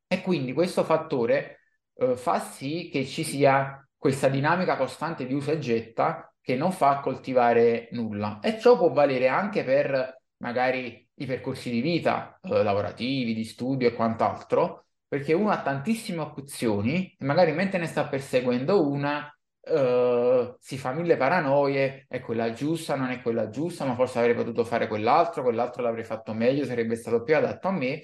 E 0.06 0.20
quindi 0.22 0.52
questo 0.52 0.84
fattore 0.84 1.60
eh, 1.94 2.16
fa 2.16 2.38
sì 2.38 2.88
che 2.92 3.04
ci 3.04 3.24
sia 3.24 3.84
questa 4.04 4.28
dinamica 4.28 4.76
costante 4.76 5.24
di 5.24 5.32
usa 5.32 5.52
e 5.52 5.58
getta 5.58 6.30
che 6.42 6.56
non 6.56 6.72
fa 6.72 7.00
coltivare 7.00 7.88
nulla. 7.92 8.38
E 8.42 8.60
ciò 8.60 8.76
può 8.76 8.90
valere 8.92 9.28
anche 9.28 9.64
per 9.64 10.20
magari 10.42 11.08
i 11.14 11.24
percorsi 11.24 11.70
di 11.70 11.80
vita 11.80 12.38
eh, 12.42 12.62
lavorativi, 12.62 13.32
di 13.32 13.44
studio 13.44 13.88
e 13.88 13.94
quant'altro, 13.94 14.88
perché 15.08 15.32
uno 15.32 15.48
ha 15.48 15.62
tantissime 15.62 16.20
opzioni 16.20 17.16
e 17.18 17.24
magari 17.24 17.52
mentre 17.52 17.78
ne 17.78 17.86
sta 17.86 18.06
perseguendo 18.06 18.86
una 18.86 19.26
Uh, 19.66 20.54
si 20.60 20.76
fa 20.76 20.92
mille 20.92 21.16
paranoie, 21.16 22.04
è 22.06 22.20
quella 22.20 22.52
giusta, 22.52 22.96
non 22.96 23.08
è 23.08 23.22
quella 23.22 23.48
giusta, 23.48 23.86
ma 23.86 23.94
forse 23.94 24.18
avrei 24.18 24.34
potuto 24.34 24.62
fare 24.62 24.86
quell'altro, 24.86 25.42
quell'altro 25.42 25.82
l'avrei 25.82 26.04
fatto 26.04 26.34
meglio, 26.34 26.66
sarebbe 26.66 26.96
stato 26.96 27.22
più 27.22 27.34
adatto 27.34 27.68
a 27.68 27.70
me. 27.70 28.02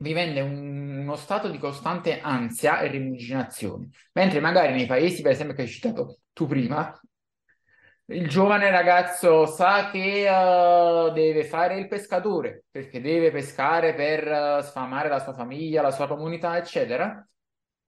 Vivendo 0.00 0.42
un, 0.44 0.98
uno 1.00 1.16
stato 1.16 1.48
di 1.48 1.58
costante 1.58 2.20
ansia 2.20 2.80
e 2.80 2.88
rimuginazione, 2.88 3.88
mentre 4.12 4.40
magari 4.40 4.72
nei 4.72 4.86
paesi, 4.86 5.22
per 5.22 5.32
esempio, 5.32 5.54
che 5.54 5.62
hai 5.62 5.68
citato 5.68 6.20
tu 6.32 6.46
prima, 6.46 6.98
il 8.06 8.28
giovane 8.28 8.70
ragazzo 8.70 9.46
sa 9.46 9.90
che 9.90 10.26
uh, 10.28 11.12
deve 11.12 11.44
fare 11.44 11.78
il 11.78 11.86
pescatore 11.86 12.64
perché 12.70 13.00
deve 13.00 13.30
pescare 13.30 13.94
per 13.94 14.26
uh, 14.26 14.62
sfamare 14.62 15.08
la 15.08 15.20
sua 15.20 15.32
famiglia, 15.32 15.82
la 15.82 15.92
sua 15.92 16.08
comunità, 16.08 16.56
eccetera. 16.56 17.24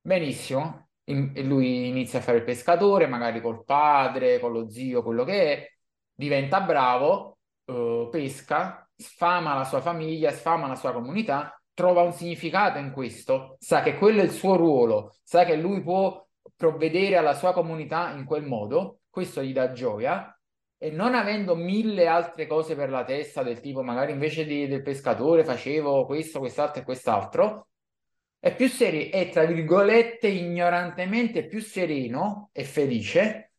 Benissimo, 0.00 0.88
In- 1.04 1.32
lui 1.46 1.88
inizia 1.88 2.20
a 2.20 2.22
fare 2.22 2.38
il 2.38 2.44
pescatore, 2.44 3.06
magari 3.06 3.40
col 3.40 3.64
padre, 3.64 4.38
con 4.38 4.52
lo 4.52 4.70
zio, 4.70 5.02
quello 5.02 5.24
che 5.24 5.52
è, 5.54 5.72
diventa 6.14 6.60
bravo, 6.60 7.38
uh, 7.64 8.08
pesca, 8.10 8.88
sfama 8.94 9.54
la 9.54 9.64
sua 9.64 9.80
famiglia, 9.80 10.30
sfama 10.30 10.68
la 10.68 10.76
sua 10.76 10.92
comunità, 10.92 11.60
trova 11.74 12.02
un 12.02 12.12
significato 12.12 12.78
in 12.78 12.92
questo, 12.92 13.56
sa 13.58 13.82
che 13.82 13.96
quello 13.96 14.20
è 14.20 14.24
il 14.24 14.30
suo 14.30 14.56
ruolo, 14.56 15.14
sa 15.22 15.44
che 15.44 15.56
lui 15.56 15.82
può 15.82 16.26
provvedere 16.56 17.16
alla 17.16 17.34
sua 17.34 17.52
comunità 17.52 18.12
in 18.12 18.24
quel 18.24 18.44
modo 18.44 19.00
questo 19.08 19.42
gli 19.42 19.52
dà 19.52 19.72
gioia. 19.72 20.36
E 20.78 20.90
non 20.90 21.14
avendo 21.14 21.54
mille 21.54 22.08
altre 22.08 22.48
cose 22.48 22.74
per 22.74 22.90
la 22.90 23.04
testa 23.04 23.44
del 23.44 23.60
tipo 23.60 23.82
magari 23.82 24.10
invece 24.10 24.44
di, 24.44 24.66
del 24.66 24.82
pescatore 24.82 25.44
facevo 25.44 26.06
questo, 26.06 26.40
quest'altro 26.40 26.82
e 26.82 26.84
quest'altro, 26.84 27.68
è 28.40 28.52
più 28.56 28.68
sereno, 28.68 29.10
è 29.12 29.28
tra 29.28 29.44
virgolette 29.44 30.26
ignorantemente 30.26 31.46
più 31.46 31.60
sereno 31.60 32.50
e 32.52 32.64
felice. 32.64 33.52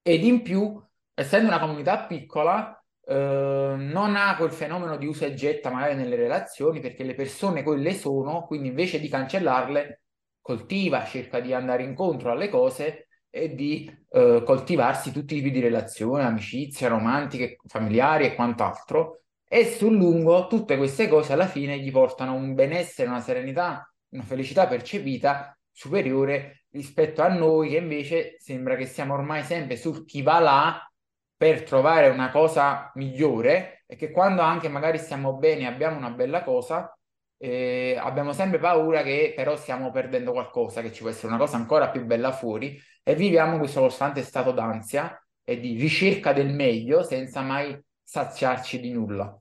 Ed 0.00 0.24
in 0.24 0.40
più, 0.40 0.82
essendo 1.12 1.48
una 1.48 1.60
comunità 1.60 2.06
piccola, 2.06 2.81
eh, 3.04 3.74
non 3.78 4.14
ha 4.16 4.36
quel 4.36 4.50
fenomeno 4.52 4.96
di 4.96 5.06
usa 5.06 5.26
e 5.26 5.34
getta 5.34 5.70
magari 5.70 5.94
nelle 5.94 6.16
relazioni 6.16 6.80
perché 6.80 7.04
le 7.04 7.14
persone 7.14 7.62
quelle 7.62 7.94
sono, 7.94 8.44
quindi 8.46 8.68
invece 8.68 9.00
di 9.00 9.08
cancellarle, 9.08 10.02
coltiva, 10.40 11.04
cerca 11.04 11.40
di 11.40 11.52
andare 11.52 11.82
incontro 11.82 12.30
alle 12.30 12.48
cose 12.48 13.08
e 13.30 13.54
di 13.54 13.90
eh, 14.10 14.42
coltivarsi 14.44 15.10
tutti 15.10 15.34
i 15.34 15.38
tipi 15.38 15.50
di 15.50 15.60
relazioni, 15.60 16.22
amicizie, 16.22 16.88
romantiche, 16.88 17.56
familiari 17.66 18.26
e 18.26 18.34
quant'altro. 18.34 19.22
E 19.48 19.66
sul 19.66 19.96
lungo 19.96 20.46
tutte 20.46 20.76
queste 20.76 21.08
cose 21.08 21.32
alla 21.32 21.46
fine 21.46 21.78
gli 21.78 21.90
portano 21.90 22.34
un 22.34 22.54
benessere, 22.54 23.08
una 23.08 23.20
serenità, 23.20 23.90
una 24.10 24.22
felicità 24.22 24.66
percepita 24.66 25.56
superiore 25.70 26.64
rispetto 26.70 27.22
a 27.22 27.28
noi 27.28 27.70
che 27.70 27.76
invece 27.76 28.36
sembra 28.38 28.76
che 28.76 28.86
siamo 28.86 29.14
ormai 29.14 29.42
sempre 29.42 29.76
sul 29.76 30.04
chi 30.04 30.22
va 30.22 30.38
là 30.38 30.91
per 31.42 31.64
trovare 31.64 32.08
una 32.08 32.30
cosa 32.30 32.92
migliore 32.94 33.82
e 33.88 33.96
che 33.96 34.12
quando 34.12 34.42
anche 34.42 34.68
magari 34.68 34.96
stiamo 34.98 35.34
bene, 35.38 35.66
abbiamo 35.66 35.96
una 35.96 36.10
bella 36.10 36.44
cosa, 36.44 36.96
eh, 37.36 37.98
abbiamo 38.00 38.32
sempre 38.32 38.60
paura 38.60 39.02
che 39.02 39.32
però 39.34 39.56
stiamo 39.56 39.90
perdendo 39.90 40.30
qualcosa, 40.30 40.82
che 40.82 40.92
ci 40.92 41.00
può 41.00 41.10
essere 41.10 41.26
una 41.26 41.38
cosa 41.38 41.56
ancora 41.56 41.90
più 41.90 42.04
bella 42.04 42.30
fuori 42.30 42.80
e 43.02 43.16
viviamo 43.16 43.58
questo 43.58 43.80
costante 43.80 44.22
stato 44.22 44.52
d'ansia 44.52 45.20
e 45.42 45.58
di 45.58 45.74
ricerca 45.74 46.32
del 46.32 46.54
meglio 46.54 47.02
senza 47.02 47.40
mai 47.40 47.76
saziarci 48.04 48.78
di 48.78 48.92
nulla. 48.92 49.36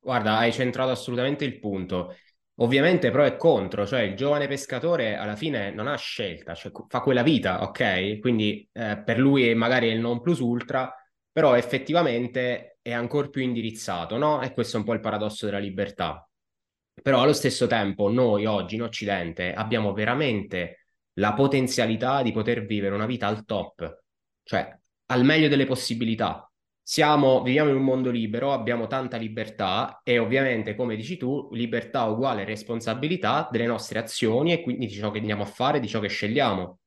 Guarda, 0.00 0.36
hai 0.36 0.52
centrato 0.52 0.90
assolutamente 0.90 1.46
il 1.46 1.60
punto. 1.60 2.14
Ovviamente 2.58 3.10
pro 3.10 3.24
e 3.24 3.36
contro, 3.36 3.84
cioè 3.84 4.02
il 4.02 4.14
giovane 4.14 4.46
pescatore 4.46 5.16
alla 5.16 5.34
fine 5.34 5.72
non 5.72 5.88
ha 5.88 5.96
scelta, 5.96 6.54
cioè 6.54 6.70
fa 6.86 7.00
quella 7.00 7.24
vita, 7.24 7.62
ok? 7.62 8.20
Quindi 8.20 8.68
eh, 8.72 9.02
per 9.04 9.18
lui 9.18 9.52
magari 9.56 9.88
è 9.88 9.92
il 9.92 9.98
non 9.98 10.20
plus 10.20 10.38
ultra, 10.38 10.94
però 11.32 11.56
effettivamente 11.56 12.78
è 12.80 12.92
ancora 12.92 13.28
più 13.28 13.42
indirizzato, 13.42 14.16
no? 14.18 14.40
E 14.40 14.52
questo 14.52 14.76
è 14.76 14.78
un 14.78 14.86
po' 14.86 14.92
il 14.92 15.00
paradosso 15.00 15.46
della 15.46 15.58
libertà. 15.58 16.28
Però 17.02 17.20
allo 17.22 17.32
stesso 17.32 17.66
tempo 17.66 18.08
noi 18.08 18.46
oggi 18.46 18.76
in 18.76 18.82
Occidente 18.82 19.52
abbiamo 19.52 19.92
veramente 19.92 20.86
la 21.14 21.32
potenzialità 21.32 22.22
di 22.22 22.30
poter 22.30 22.64
vivere 22.66 22.94
una 22.94 23.06
vita 23.06 23.26
al 23.26 23.44
top, 23.44 24.02
cioè 24.44 24.78
al 25.06 25.24
meglio 25.24 25.48
delle 25.48 25.66
possibilità. 25.66 26.48
Siamo, 26.86 27.42
viviamo 27.42 27.70
in 27.70 27.76
un 27.76 27.82
mondo 27.82 28.10
libero, 28.10 28.52
abbiamo 28.52 28.86
tanta 28.86 29.16
libertà 29.16 30.02
e 30.04 30.18
ovviamente, 30.18 30.74
come 30.74 30.96
dici 30.96 31.16
tu, 31.16 31.48
libertà 31.52 32.04
uguale 32.04 32.44
responsabilità 32.44 33.48
delle 33.50 33.64
nostre 33.64 33.98
azioni 33.98 34.52
e 34.52 34.60
quindi 34.62 34.86
di 34.86 34.92
ciò 34.92 35.10
che 35.10 35.18
andiamo 35.18 35.44
a 35.44 35.46
fare, 35.46 35.80
di 35.80 35.88
ciò 35.88 35.98
che 35.98 36.08
scegliamo. 36.08 36.80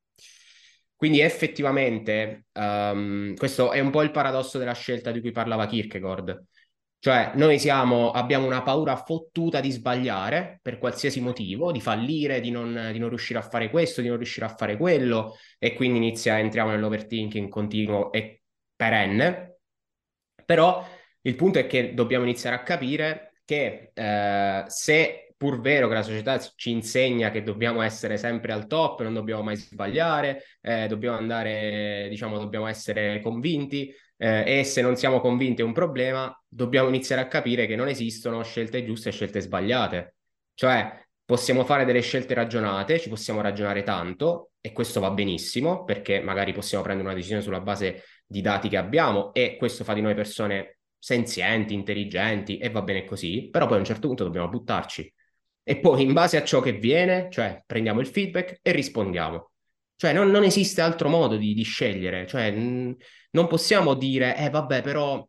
Quindi 0.96 1.20
effettivamente 1.22 2.46
um, 2.54 3.34
questo 3.36 3.72
è 3.72 3.80
un 3.80 3.90
po' 3.90 4.04
il 4.04 4.12
paradosso 4.12 4.60
della 4.60 4.74
scelta 4.74 5.12
di 5.12 5.20
cui 5.20 5.32
parlava 5.32 5.66
Kierkegaard. 5.66 6.46
Cioè, 7.00 7.32
noi 7.34 7.58
siamo, 7.58 8.12
abbiamo 8.12 8.46
una 8.46 8.62
paura 8.62 8.96
fottuta 8.98 9.60
di 9.60 9.72
sbagliare 9.72 10.60
per 10.62 10.78
qualsiasi 10.78 11.22
motivo, 11.22 11.72
di 11.72 11.82
fallire, 11.82 12.40
di 12.40 12.52
non, 12.52 12.90
di 12.92 13.00
non, 13.00 13.10
riuscire 13.10 13.40
a 13.40 13.44
fare 13.44 13.72
questo, 13.72 14.02
di 14.02 14.10
non 14.10 14.18
riuscire 14.18 14.46
a 14.46 14.56
fare 14.56 14.78
quello, 14.78 15.36
e 15.58 15.74
quindi 15.74 15.98
inizia, 15.98 16.38
entriamo 16.38 16.70
nell'overthinking 16.70 17.50
continuo 17.50 18.12
e 18.12 18.42
perenne. 18.76 19.57
Però 20.48 20.88
il 21.24 21.36
punto 21.36 21.60
è 21.60 21.68
che 21.68 21.94
dobbiamo 21.94 22.24
iniziare 22.24 22.56
a 22.56 22.64
capire 22.64 23.34
che 23.44 23.92
eh, 23.94 24.64
se 24.68 25.34
pur 25.36 25.60
vero 25.60 25.90
che 25.90 25.94
la 25.94 26.02
società 26.04 26.40
ci 26.56 26.72
insegna 26.72 27.32
che 27.32 27.44
dobbiamo 27.44 27.82
essere 27.82 28.16
sempre 28.16 28.54
al 28.54 28.66
top, 28.66 29.02
non 29.04 29.14
dobbiamo 29.14 29.44
mai 29.44 29.58
sbagliare, 29.58 30.44
eh, 30.62 30.88
dobbiamo 30.88 31.18
andare, 31.18 32.08
diciamo, 32.10 32.38
dobbiamo 32.40 32.66
essere 32.68 33.20
convinti, 33.20 33.94
eh, 34.16 34.60
e 34.60 34.64
se 34.64 34.82
non 34.82 34.96
siamo 34.96 35.20
convinti 35.20 35.62
è 35.62 35.66
un 35.66 35.74
problema, 35.74 36.34
dobbiamo 36.48 36.88
iniziare 36.88 37.22
a 37.22 37.28
capire 37.28 37.68
che 37.68 37.76
non 37.76 37.90
esistono 37.90 38.42
scelte 38.44 38.86
giuste 38.86 39.10
e 39.10 39.12
scelte 39.12 39.42
sbagliate. 39.42 40.16
Cioè, 40.54 41.07
possiamo 41.28 41.66
fare 41.66 41.84
delle 41.84 42.00
scelte 42.00 42.34
ragionate, 42.34 43.00
ci 43.00 43.10
possiamo 43.10 43.42
ragionare 43.42 43.84
tanto 43.84 44.52
e 44.62 44.72
questo 44.72 45.02
va 45.02 45.12
benissimo 45.12 45.84
perché 45.84 46.22
magari 46.22 46.54
possiamo 46.54 46.86
prendere 46.86 47.06
una 47.06 47.18
decisione 47.18 47.42
sulla 47.42 47.60
base 47.60 48.04
di 48.26 48.40
dati 48.40 48.70
che 48.70 48.78
abbiamo 48.78 49.34
e 49.34 49.58
questo 49.58 49.84
fa 49.84 49.94
di 49.94 50.00
noi 50.00 50.16
persone 50.16 50.78
senzienti, 50.98 51.74
intelligenti 51.74 52.58
e 52.58 52.70
va 52.70 52.82
bene 52.82 53.04
così, 53.04 53.50
però 53.52 53.66
poi 53.66 53.76
a 53.76 53.80
un 53.80 53.86
certo 53.86 54.08
punto 54.08 54.24
dobbiamo 54.24 54.48
buttarci. 54.48 55.14
E 55.64 55.78
poi 55.80 56.04
in 56.04 56.14
base 56.14 56.38
a 56.38 56.46
ciò 56.46 56.62
che 56.62 56.72
viene, 56.72 57.28
cioè 57.30 57.62
prendiamo 57.66 58.00
il 58.00 58.08
feedback 58.08 58.60
e 58.62 58.72
rispondiamo. 58.72 59.52
Cioè 59.98 60.14
non, 60.14 60.30
non 60.30 60.46
esiste 60.46 60.80
altro 60.80 61.10
modo 61.10 61.36
di, 61.36 61.54
di 61.54 61.64
scegliere, 61.64 62.26
cioè 62.26 62.52
mh, 62.52 62.96
non 63.32 63.48
possiamo 63.48 63.96
dire, 63.96 64.38
eh 64.38 64.50
vabbè, 64.50 64.82
però 64.82 65.28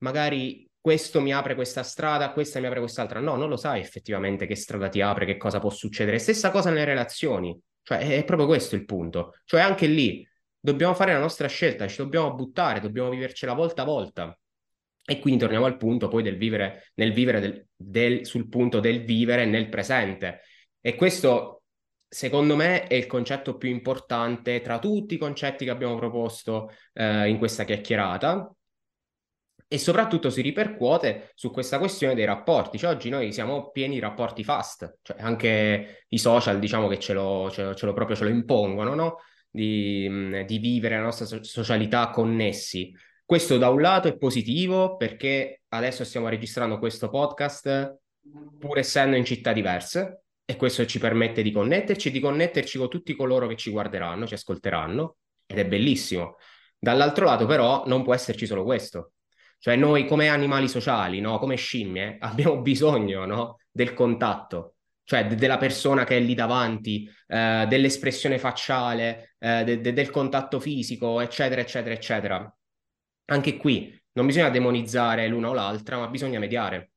magari 0.00 0.69
questo 0.80 1.20
mi 1.20 1.32
apre 1.32 1.54
questa 1.54 1.82
strada, 1.82 2.32
questa 2.32 2.58
mi 2.58 2.66
apre 2.66 2.80
quest'altra. 2.80 3.20
No, 3.20 3.36
non 3.36 3.48
lo 3.48 3.56
sai 3.56 3.80
effettivamente 3.80 4.46
che 4.46 4.56
strada 4.56 4.88
ti 4.88 5.00
apre, 5.00 5.26
che 5.26 5.36
cosa 5.36 5.58
può 5.58 5.70
succedere. 5.70 6.18
Stessa 6.18 6.50
cosa 6.50 6.70
nelle 6.70 6.84
relazioni, 6.84 7.58
cioè 7.82 7.98
è 7.98 8.24
proprio 8.24 8.46
questo 8.46 8.76
il 8.76 8.84
punto. 8.86 9.34
Cioè 9.44 9.60
anche 9.60 9.86
lì 9.86 10.26
dobbiamo 10.58 10.94
fare 10.94 11.12
la 11.12 11.18
nostra 11.18 11.48
scelta, 11.48 11.86
ci 11.86 11.98
dobbiamo 11.98 12.34
buttare, 12.34 12.80
dobbiamo 12.80 13.10
vivercela 13.10 13.52
volta 13.52 13.82
a 13.82 13.84
volta. 13.84 14.38
E 15.04 15.18
quindi 15.18 15.40
torniamo 15.40 15.66
al 15.66 15.76
punto 15.76 16.08
poi 16.08 16.22
del 16.22 16.36
vivere, 16.36 16.92
nel 16.94 17.12
vivere 17.12 17.40
del, 17.40 17.66
del, 17.76 18.26
sul 18.26 18.48
punto 18.48 18.80
del 18.80 19.04
vivere 19.04 19.44
nel 19.44 19.68
presente. 19.68 20.40
E 20.80 20.94
questo 20.94 21.64
secondo 22.08 22.56
me 22.56 22.84
è 22.86 22.94
il 22.94 23.06
concetto 23.06 23.56
più 23.56 23.68
importante 23.70 24.60
tra 24.60 24.78
tutti 24.78 25.14
i 25.14 25.18
concetti 25.18 25.64
che 25.64 25.70
abbiamo 25.70 25.96
proposto 25.96 26.70
eh, 26.94 27.28
in 27.28 27.38
questa 27.38 27.64
chiacchierata 27.64 28.52
e 29.72 29.78
soprattutto 29.78 30.30
si 30.30 30.42
ripercuote 30.42 31.30
su 31.36 31.52
questa 31.52 31.78
questione 31.78 32.16
dei 32.16 32.24
rapporti. 32.24 32.76
Cioè, 32.76 32.90
oggi 32.90 33.08
noi 33.08 33.32
siamo 33.32 33.70
pieni 33.70 33.94
di 33.94 34.00
rapporti 34.00 34.42
fast, 34.42 34.98
cioè 35.00 35.20
anche 35.20 36.06
i 36.08 36.18
social 36.18 36.58
diciamo 36.58 36.88
che 36.88 36.98
ce 36.98 37.12
lo, 37.12 37.48
ce 37.52 37.62
lo, 37.62 37.74
ce 37.76 37.86
lo 37.86 37.92
proprio 37.92 38.16
ce 38.16 38.24
lo 38.24 38.30
impongono, 38.30 38.94
no? 38.96 39.16
Di, 39.48 40.44
di, 40.44 40.58
vivere 40.58 40.96
la 40.96 41.04
nostra 41.04 41.38
socialità 41.42 42.10
connessi. 42.10 42.92
Questo 43.24 43.58
da 43.58 43.68
un 43.68 43.80
lato 43.80 44.08
è 44.08 44.16
positivo 44.16 44.96
perché 44.96 45.62
adesso 45.68 46.02
stiamo 46.02 46.28
registrando 46.28 46.78
questo 46.78 47.08
podcast 47.08 47.96
pur 48.58 48.78
essendo 48.78 49.14
in 49.14 49.24
città 49.24 49.52
diverse, 49.52 50.22
e 50.44 50.56
questo 50.56 50.84
ci 50.84 50.98
permette 50.98 51.42
di 51.42 51.52
connetterci 51.52 52.10
di 52.10 52.18
connetterci 52.18 52.76
con 52.76 52.88
tutti 52.88 53.14
coloro 53.14 53.46
che 53.46 53.54
ci 53.54 53.70
guarderanno, 53.70 54.26
ci 54.26 54.34
ascolteranno 54.34 55.16
ed 55.46 55.58
è 55.58 55.64
bellissimo. 55.64 56.38
Dall'altro 56.76 57.26
lato 57.26 57.46
però 57.46 57.84
non 57.86 58.02
può 58.02 58.14
esserci 58.14 58.46
solo 58.46 58.64
questo. 58.64 59.12
Cioè 59.60 59.76
noi 59.76 60.06
come 60.06 60.28
animali 60.28 60.68
sociali, 60.68 61.20
no? 61.20 61.38
come 61.38 61.56
scimmie, 61.56 62.16
abbiamo 62.20 62.62
bisogno 62.62 63.26
no? 63.26 63.58
del 63.70 63.92
contatto, 63.92 64.76
cioè 65.04 65.26
de- 65.26 65.34
della 65.34 65.58
persona 65.58 66.04
che 66.04 66.16
è 66.16 66.20
lì 66.20 66.34
davanti, 66.34 67.06
eh, 67.26 67.66
dell'espressione 67.68 68.38
facciale, 68.38 69.34
eh, 69.38 69.62
de- 69.64 69.80
de- 69.82 69.92
del 69.92 70.08
contatto 70.10 70.60
fisico, 70.60 71.20
eccetera, 71.20 71.60
eccetera, 71.60 71.94
eccetera. 71.94 72.56
Anche 73.26 73.56
qui 73.58 73.94
non 74.12 74.24
bisogna 74.26 74.48
demonizzare 74.48 75.28
l'una 75.28 75.50
o 75.50 75.52
l'altra, 75.52 75.98
ma 75.98 76.08
bisogna 76.08 76.38
mediare. 76.38 76.92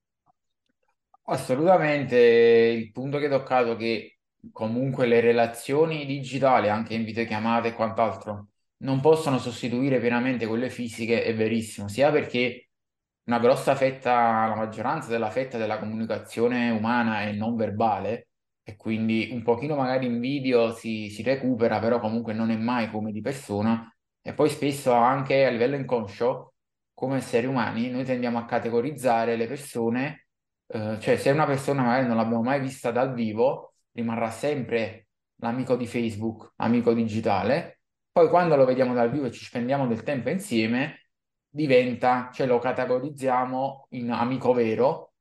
Assolutamente, 1.26 2.18
il 2.18 2.92
punto 2.92 3.18
che 3.18 3.26
hai 3.26 3.30
toccato 3.30 3.74
è 3.74 3.76
che 3.78 4.20
comunque 4.52 5.06
le 5.06 5.20
relazioni 5.22 6.06
digitali, 6.06 6.70
anche 6.70 6.94
in 6.94 7.04
videochiamate 7.04 7.70
e 7.70 7.74
quant'altro, 7.74 8.48
non 8.84 9.00
possono 9.00 9.38
sostituire 9.40 10.00
pienamente 10.00 10.46
quelle 10.46 10.70
fisiche, 10.70 11.24
è 11.24 11.36
verissimo, 11.36 11.88
sia 11.88 12.12
perché 12.12 12.70
una 13.26 13.40
grossa 13.40 13.76
fetta, 13.76 14.48
la 14.48 14.56
maggioranza 14.56 15.10
della 15.10 15.30
fetta 15.30 15.58
della 15.58 15.80
comunicazione 15.80 16.70
umana 16.70 17.22
è 17.22 17.32
non 17.32 17.56
verbale 17.56 18.28
e 18.64 18.76
quindi 18.76 19.30
un 19.32 19.42
pochino 19.44 19.76
magari 19.76 20.06
in 20.06 20.20
video 20.20 20.74
si, 20.74 21.10
si 21.10 21.24
recupera, 21.24 21.80
però 21.80 22.00
comunque 22.00 22.34
non 22.34 22.50
è 22.52 22.58
mai 22.58 22.90
come 22.92 23.12
di 23.12 23.22
persona 23.22 23.94
e 24.22 24.34
poi 24.34 24.50
spesso 24.50 24.92
anche 24.94 25.46
a 25.46 25.50
livello 25.50 25.76
inconscio, 25.76 26.54
come 26.94 27.18
esseri 27.18 27.46
umani, 27.46 27.90
noi 27.90 28.06
tendiamo 28.06 28.38
a 28.38 28.46
categorizzare 28.46 29.36
le 29.36 29.48
persone, 29.48 30.28
eh, 30.68 30.98
cioè 31.00 31.18
se 31.18 31.32
una 31.32 31.46
persona 31.46 31.84
magari 31.84 32.08
non 32.08 32.18
l'abbiamo 32.18 32.44
mai 32.44 32.60
vista 32.60 32.92
dal 32.92 33.14
vivo, 33.14 33.74
rimarrà 33.94 34.30
sempre 34.30 35.08
l'amico 35.38 35.76
di 35.76 35.88
Facebook, 35.88 36.54
amico 36.58 36.94
digitale, 36.94 37.73
poi 38.14 38.30
quando 38.30 38.56
lo 38.56 38.66
vediamo 38.66 38.94
dal 38.94 39.12
vivo 39.12 39.26
e 39.26 39.32
ci 39.32 39.44
spendiamo 39.44 39.88
del 39.88 40.04
tempo 40.04 40.30
insieme, 40.30 41.08
diventa, 41.50 42.30
cioè 42.34 42.48
lo 42.48 42.60
categorizziamo 42.60 43.88
in 43.92 44.12
amico 44.12 44.54
vero 44.54 45.14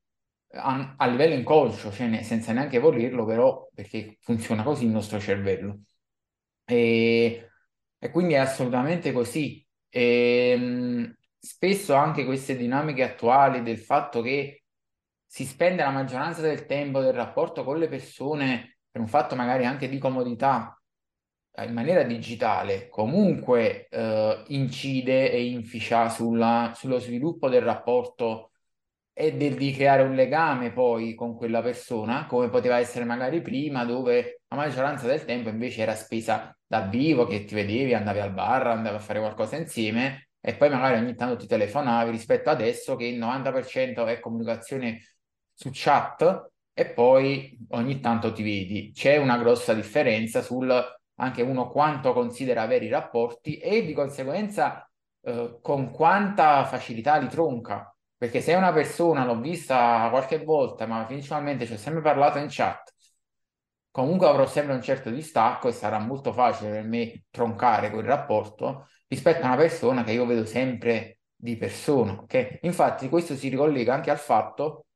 a, 0.55 0.95
a 0.99 1.07
livello 1.07 1.35
inconscio, 1.35 1.91
cioè 1.91 2.07
ne, 2.09 2.23
senza 2.23 2.53
neanche 2.53 2.79
volerlo, 2.79 3.25
però 3.25 3.69
perché 3.75 4.19
funziona 4.21 4.63
così 4.63 4.85
il 4.85 4.91
nostro 4.91 5.19
cervello. 5.21 5.81
E, 6.65 7.51
e 7.99 8.11
quindi 8.11 8.35
è 8.35 8.39
assolutamente 8.39 9.13
così. 9.13 9.67
E, 9.89 10.57
mh, 10.57 11.17
spesso 11.39 11.95
anche 11.95 12.25
queste 12.25 12.57
dinamiche 12.57 13.03
attuali 13.03 13.63
del 13.63 13.79
fatto 13.79 14.23
che 14.23 14.65
si 15.27 15.45
spende 15.47 15.83
la 15.83 15.91
maggioranza 15.91 16.43
del 16.43 16.67
tempo 16.67 17.01
del 17.01 17.15
rapporto 17.15 17.65
con 17.65 17.79
le 17.79 17.89
persone 17.89 18.79
per 18.91 19.01
un 19.01 19.09
fatto 19.09 19.35
magari 19.35 19.65
anche 19.65 19.89
di 19.89 19.99
comodità 19.99 20.77
in 21.59 21.73
maniera 21.73 22.03
digitale 22.03 22.89
comunque 22.89 23.87
eh, 23.89 24.43
incide 24.49 25.31
e 25.31 25.45
inficia 25.45 26.09
sulla, 26.09 26.73
sullo 26.75 26.99
sviluppo 26.99 27.49
del 27.49 27.63
rapporto 27.63 28.53
e 29.13 29.37
del, 29.37 29.57
di 29.57 29.73
creare 29.73 30.03
un 30.03 30.15
legame 30.15 30.73
poi 30.73 31.15
con 31.15 31.37
quella 31.37 31.61
persona, 31.61 32.27
come 32.27 32.49
poteva 32.49 32.79
essere 32.79 33.05
magari 33.05 33.43
prima, 33.43 33.85
dove 33.85 34.43
la 34.49 34.57
maggioranza 34.57 35.07
del 35.07 35.25
tempo 35.25 35.51
invece 35.51 35.83
era 35.83 35.95
spesa 35.95 36.57
dal 36.67 36.89
vivo, 36.89 37.27
che 37.27 37.45
ti 37.45 37.55
vedevi, 37.55 37.95
andavi 37.95 38.21
al 38.21 38.33
bar, 38.33 38.69
andavi 38.69 38.97
a 38.97 39.01
fare 39.01 39.19
qualcosa 39.19 39.57
insieme 39.57 40.29
e 40.41 40.57
poi 40.57 40.71
magari 40.71 40.99
ogni 40.99 41.15
tanto 41.15 41.37
ti 41.37 41.47
telefonavi 41.47 42.11
rispetto 42.11 42.51
adesso 42.51 42.97
che 42.97 43.05
il 43.05 43.19
90% 43.19 44.07
è 44.07 44.19
comunicazione 44.21 45.01
su 45.53 45.69
chat 45.73 46.51
e 46.73 46.87
poi 46.87 47.57
ogni 47.71 48.01
tanto 48.01 48.33
ti 48.33 48.43
vedi. 48.43 48.91
C'è 48.95 49.19
una 49.19 49.37
grossa 49.37 49.75
differenza 49.75 50.41
sul 50.41 50.69
anche 51.17 51.43
uno 51.43 51.69
quanto 51.71 52.13
considera 52.13 52.67
veri 52.67 52.89
rapporti 52.89 53.59
e 53.59 53.85
di 53.85 53.93
conseguenza 53.93 54.89
eh, 55.23 55.59
con 55.63 55.91
quanta 55.91 56.65
facilità 56.65 57.17
li 57.17 57.29
tronca. 57.29 57.95
Perché 58.17 58.41
se 58.41 58.55
una 58.55 58.73
persona 58.73 59.25
l'ho 59.25 59.41
vista 59.41 60.09
qualche 60.11 60.45
volta, 60.45 60.87
ma 60.87 61.05
principalmente 61.05 61.67
ci 61.67 61.73
ho 61.73 61.77
sempre 61.77 62.03
parlato 62.03 62.39
in 62.39 62.47
chat, 62.49 62.93
comunque 63.91 64.27
avrò 64.27 64.47
sempre 64.47 64.75
un 64.75 64.83
certo 64.83 65.11
distacco 65.11 65.69
e 65.69 65.73
sarà 65.73 65.99
molto 65.99 66.33
facile 66.33 66.71
per 66.71 66.85
me 66.85 67.25
troncare 67.31 67.91
quel 67.91 68.05
rapporto 68.05 68.89
rispetto 69.09 69.43
a 69.43 69.47
una 69.49 69.57
persona 69.57 70.05
che 70.05 70.13
io 70.13 70.25
vedo 70.27 70.45
sempre 70.45 71.19
di 71.35 71.57
persona. 71.57 72.21
Okay? 72.23 72.59
Infatti 72.63 73.09
questo 73.09 73.37
si 73.37 73.49
ricollega 73.49 73.93
anche 73.95 74.11
al 74.11 74.19
fatto 74.19 74.87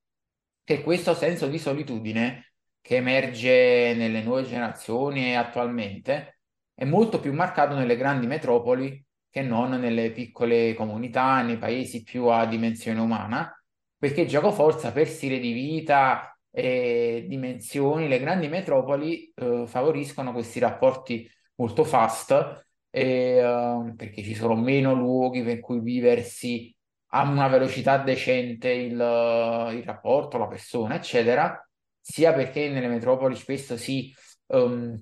che 0.64 0.82
questo 0.82 1.14
senso 1.14 1.46
di 1.48 1.58
solitudine 1.58 2.52
che 2.86 2.96
emerge 2.96 3.94
nelle 3.94 4.22
nuove 4.22 4.44
generazioni 4.44 5.30
e 5.30 5.34
attualmente 5.34 6.38
è 6.72 6.84
molto 6.84 7.18
più 7.18 7.32
marcato 7.32 7.74
nelle 7.74 7.96
grandi 7.96 8.28
metropoli 8.28 9.04
che 9.28 9.42
non 9.42 9.70
nelle 9.70 10.12
piccole 10.12 10.72
comunità, 10.74 11.42
nei 11.42 11.58
paesi 11.58 12.04
più 12.04 12.26
a 12.26 12.46
dimensione 12.46 13.00
umana, 13.00 13.52
perché 13.98 14.24
gioco 14.26 14.52
forza 14.52 14.92
per 14.92 15.08
stile 15.08 15.40
di 15.40 15.50
vita 15.50 16.38
e 16.48 17.24
dimensioni, 17.28 18.06
le 18.06 18.20
grandi 18.20 18.46
metropoli 18.46 19.32
eh, 19.34 19.64
favoriscono 19.66 20.30
questi 20.30 20.60
rapporti 20.60 21.28
molto 21.56 21.82
fast 21.82 22.66
e, 22.88 23.02
eh, 23.38 23.94
perché 23.96 24.22
ci 24.22 24.36
sono 24.36 24.54
meno 24.54 24.94
luoghi 24.94 25.42
per 25.42 25.58
cui 25.58 25.80
viversi 25.80 26.72
a 27.10 27.28
una 27.28 27.48
velocità 27.48 27.98
decente 27.98 28.70
il, 28.70 28.92
il 28.92 29.82
rapporto, 29.84 30.38
la 30.38 30.46
persona, 30.46 30.94
eccetera 30.94 31.60
sia 32.08 32.32
perché 32.32 32.68
nelle 32.68 32.86
metropoli 32.86 33.34
spesso 33.34 33.76
si 33.76 34.14
um, 34.46 34.96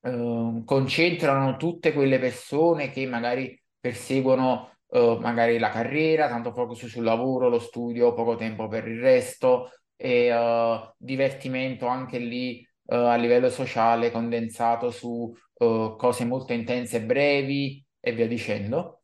um, 0.00 0.64
concentrano 0.64 1.56
tutte 1.56 1.92
quelle 1.92 2.18
persone 2.18 2.90
che 2.90 3.06
magari 3.06 3.56
perseguono 3.78 4.78
uh, 4.88 5.18
magari 5.20 5.58
la 5.58 5.70
carriera, 5.70 6.28
tanto 6.28 6.52
focus 6.52 6.86
sul 6.86 7.04
lavoro, 7.04 7.48
lo 7.48 7.60
studio, 7.60 8.14
poco 8.14 8.34
tempo 8.34 8.66
per 8.66 8.88
il 8.88 9.00
resto 9.00 9.70
e 9.94 10.34
uh, 10.34 10.92
divertimento 10.96 11.86
anche 11.86 12.18
lì 12.18 12.66
uh, 12.86 12.94
a 12.94 13.14
livello 13.14 13.48
sociale 13.48 14.10
condensato 14.10 14.90
su 14.90 15.32
cose 15.56 16.24
molto 16.24 16.52
intense 16.52 16.96
e 16.96 17.02
brevi 17.04 17.86
e 18.00 18.12
via 18.12 18.26
dicendo. 18.26 19.02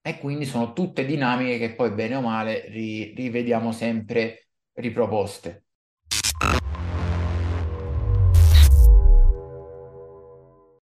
E 0.00 0.18
quindi 0.18 0.46
sono 0.46 0.72
tutte 0.72 1.04
dinamiche 1.04 1.58
che 1.58 1.74
poi 1.74 1.90
bene 1.92 2.16
o 2.16 2.20
male 2.22 2.66
ri- 2.68 3.12
rivediamo 3.14 3.70
sempre 3.70 4.48
riproposte. 4.72 5.66